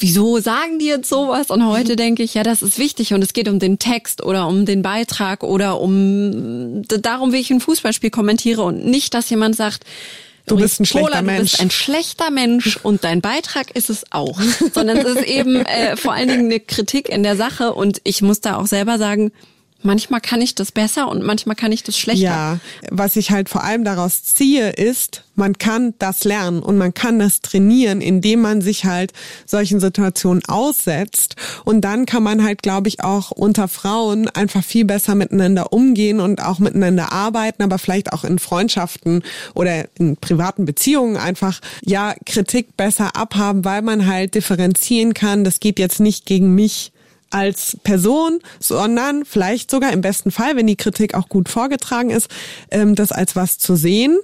[0.00, 1.50] Wieso sagen die jetzt sowas?
[1.50, 4.46] Und heute denke ich, ja, das ist wichtig und es geht um den Text oder
[4.46, 9.56] um den Beitrag oder um darum, wie ich ein Fußballspiel kommentiere und nicht, dass jemand
[9.56, 9.84] sagt,
[10.46, 11.50] Du bist ein schlechter Pola, Du Mensch.
[11.50, 14.40] bist ein schlechter Mensch und dein Beitrag ist es auch.
[14.72, 18.22] Sondern es ist eben äh, vor allen Dingen eine Kritik in der Sache und ich
[18.22, 19.32] muss da auch selber sagen,
[19.82, 22.22] manchmal kann ich das besser und manchmal kann ich das schlechter.
[22.22, 22.58] Ja,
[22.90, 27.18] was ich halt vor allem daraus ziehe, ist, man kann das lernen und man kann
[27.18, 29.12] das trainieren, indem man sich halt
[29.46, 31.36] solchen Situationen aussetzt.
[31.64, 36.18] Und dann kann man halt, glaube ich, auch unter Frauen einfach viel besser miteinander umgehen
[36.20, 39.22] und auch miteinander arbeiten, aber vielleicht auch in Freundschaften
[39.54, 45.44] oder in privaten Beziehungen einfach, ja, Kritik besser abhaben, weil man halt differenzieren kann.
[45.44, 46.92] Das geht jetzt nicht gegen mich
[47.30, 52.28] als Person, sondern vielleicht sogar im besten Fall, wenn die Kritik auch gut vorgetragen ist,
[52.70, 54.18] ähm, das als was zu sehen,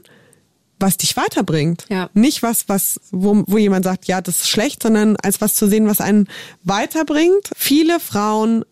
[0.81, 1.85] was dich weiterbringt.
[1.89, 2.11] Ja.
[2.15, 5.69] Nicht was, was, wo, wo jemand sagt, ja, das ist schlecht, sondern als was zu
[5.69, 6.29] sehen, was einen
[6.63, 7.51] weiterbringt.
[7.57, 8.65] Viele Frauen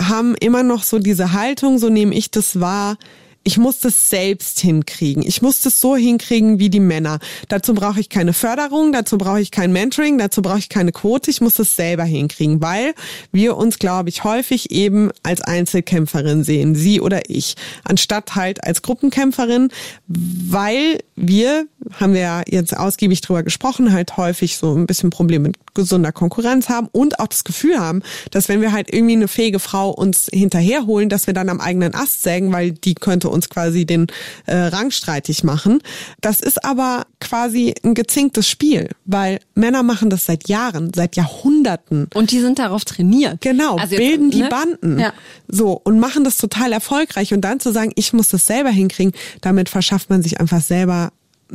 [0.00, 2.96] haben immer noch so diese Haltung, so nehme ich das wahr,
[3.44, 5.22] ich muss das selbst hinkriegen.
[5.22, 7.18] Ich muss das so hinkriegen wie die Männer.
[7.48, 11.30] Dazu brauche ich keine Förderung, dazu brauche ich kein Mentoring, dazu brauche ich keine Quote.
[11.30, 12.94] Ich muss das selber hinkriegen, weil
[13.32, 18.80] wir uns, glaube ich, häufig eben als Einzelkämpferin sehen, sie oder ich, anstatt halt als
[18.80, 19.68] Gruppenkämpferin,
[20.06, 21.66] weil wir,
[22.00, 26.12] haben wir ja jetzt ausgiebig drüber gesprochen, halt häufig so ein bisschen Probleme mit gesunder
[26.12, 29.90] Konkurrenz haben und auch das Gefühl haben, dass wenn wir halt irgendwie eine fähige Frau
[29.90, 34.06] uns hinterherholen, dass wir dann am eigenen Ast sägen, weil die könnte uns quasi den
[34.46, 35.80] äh, Rang streitig machen.
[36.20, 42.08] Das ist aber quasi ein gezinktes Spiel, weil Männer machen das seit Jahren, seit Jahrhunderten.
[42.14, 43.40] Und die sind darauf trainiert.
[43.40, 44.48] Genau, Also jetzt, bilden die ne?
[44.48, 44.98] Banden.
[44.98, 45.12] Ja.
[45.48, 47.32] So, und machen das total erfolgreich.
[47.32, 51.12] Und dann zu sagen, ich muss das selber hinkriegen, damit verschafft man sich einfach selber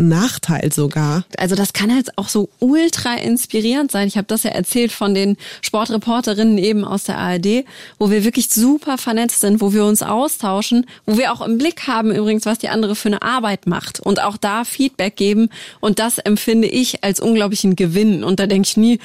[0.08, 1.26] Nachteil sogar.
[1.38, 4.08] Also das kann halt auch so ultra inspirierend sein.
[4.08, 7.66] Ich habe das ja erzählt von den Sportreporterinnen eben aus der ARD,
[7.97, 11.88] wo wir wirklich super vernetzt sind, wo wir uns austauschen, wo wir auch im Blick
[11.88, 15.50] haben übrigens, was die andere für eine Arbeit macht und auch da Feedback geben.
[15.80, 18.24] Und das empfinde ich als unglaublichen Gewinn.
[18.24, 19.00] Und da denke ich nie,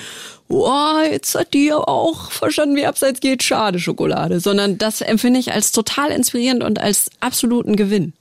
[0.49, 4.41] oh, jetzt hat die aber auch verstanden, wie abseits geht, schade Schokolade.
[4.41, 8.13] Sondern das empfinde ich als total inspirierend und als absoluten Gewinn.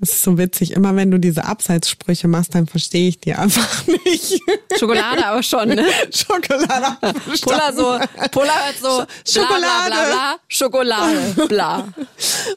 [0.00, 0.72] Das ist so witzig.
[0.72, 4.40] Immer wenn du diese Abseitssprüche machst, dann verstehe ich die einfach nicht.
[4.78, 5.84] Schokolade aber schon, ne?
[6.10, 6.96] Schokolade.
[7.42, 7.98] Polar so,
[8.30, 9.60] Polar hört so, Schokolade.
[9.60, 11.88] bla, bla, bla, Schokolade, bla.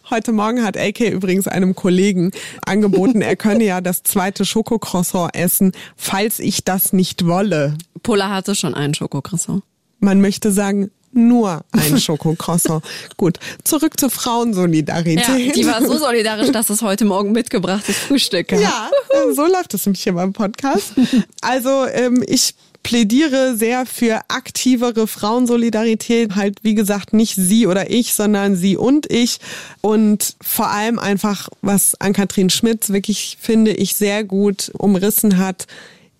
[0.09, 2.31] Heute Morgen hat AK übrigens einem Kollegen
[2.65, 7.77] angeboten, er könne ja das zweite Schokocroissant essen, falls ich das nicht wolle.
[8.03, 9.63] Polar hatte schon einen Schokocroissant.
[9.99, 12.83] Man möchte sagen, nur ein Schokocroissant.
[13.17, 15.47] Gut, zurück zur Frauensolidarität.
[15.47, 18.59] Ja, die war so solidarisch, dass es heute Morgen mitgebrachtes Frühstück gab.
[18.59, 18.89] Ja,
[19.33, 20.93] so läuft es nämlich hier beim Podcast.
[21.41, 26.35] Also ähm, ich plädiere sehr für aktivere Frauensolidarität.
[26.35, 29.39] Halt, wie gesagt, nicht sie oder ich, sondern sie und ich.
[29.81, 35.65] Und vor allem einfach, was Ann-Kathrin Schmitz wirklich, finde ich, sehr gut umrissen hat,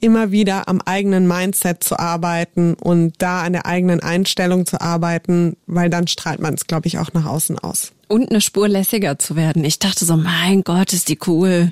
[0.04, 5.56] immer wieder am eigenen Mindset zu arbeiten und da an der eigenen Einstellung zu arbeiten,
[5.66, 7.94] weil dann strahlt man es, glaube ich, auch nach außen aus.
[8.10, 9.64] Und eine Spur lässiger zu werden.
[9.64, 11.72] Ich dachte so, mein Gott, ist die cool.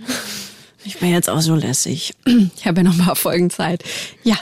[0.85, 2.13] Ich bin jetzt auch so lässig.
[2.55, 3.83] Ich habe ja noch ein paar Folgen Zeit.
[4.23, 4.37] Ja.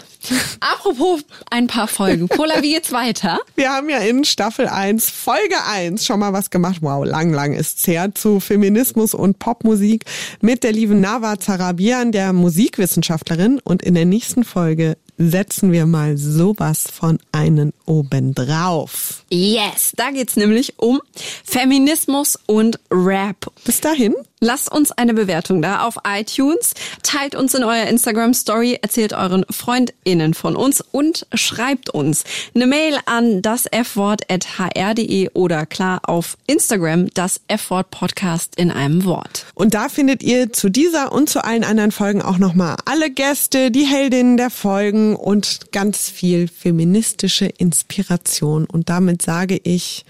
[0.60, 2.28] Apropos ein paar Folgen.
[2.28, 3.40] Pola, wie geht's weiter?
[3.56, 6.80] Wir haben ja in Staffel 1, Folge 1 schon mal was gemacht.
[6.82, 10.06] Wow, lang, lang ist's her zu Feminismus und Popmusik
[10.42, 13.60] mit der lieben Nava Zarabian, der Musikwissenschaftlerin.
[13.64, 19.26] Und in der nächsten Folge setzen wir mal sowas von einen obendrauf.
[19.30, 21.02] Yes, da geht's nämlich um
[21.44, 23.52] Feminismus und Rap.
[23.66, 24.16] Bis dahin.
[24.42, 29.46] Lasst uns eine Bewertung da auf iTunes, teilt uns in eurer Instagram Story, erzählt euren
[29.50, 32.24] FreundInnen von uns und schreibt uns
[32.56, 39.46] eine Mail an das F-Wort.hr.de oder klar auf Instagram das F-Wort Podcast in einem Wort.
[39.56, 43.72] Und da findet ihr zu dieser und zu allen anderen Folgen auch nochmal alle Gäste,
[43.72, 48.66] die Heldinnen der Folgen und ganz viel feministische Inspiration.
[48.66, 50.06] Und damit sage ich,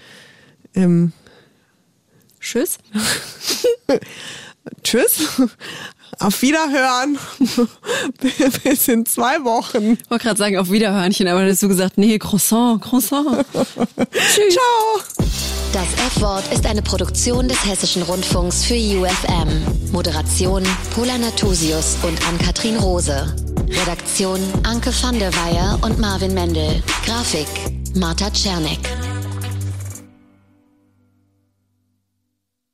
[0.74, 1.12] ähm,
[2.40, 2.78] Tschüss.
[4.82, 5.28] Tschüss.
[6.18, 7.18] Auf Wiederhören.
[8.64, 9.92] Bis in zwei Wochen.
[9.92, 13.44] Ich wollte gerade sagen, auf Wiederhörnchen, aber dann hast du gesagt, nee, Croissant, Croissant.
[14.12, 14.54] Tschüss.
[14.54, 15.49] Ciao.
[15.72, 19.92] Das F-Wort ist eine Produktion des Hessischen Rundfunks für UFM.
[19.92, 23.32] Moderation Pola Natusius und Ann-Kathrin Rose.
[23.80, 26.82] Redaktion Anke van der Weyer und Marvin Mendel.
[27.06, 27.46] Grafik
[27.94, 28.80] Marta Czernek.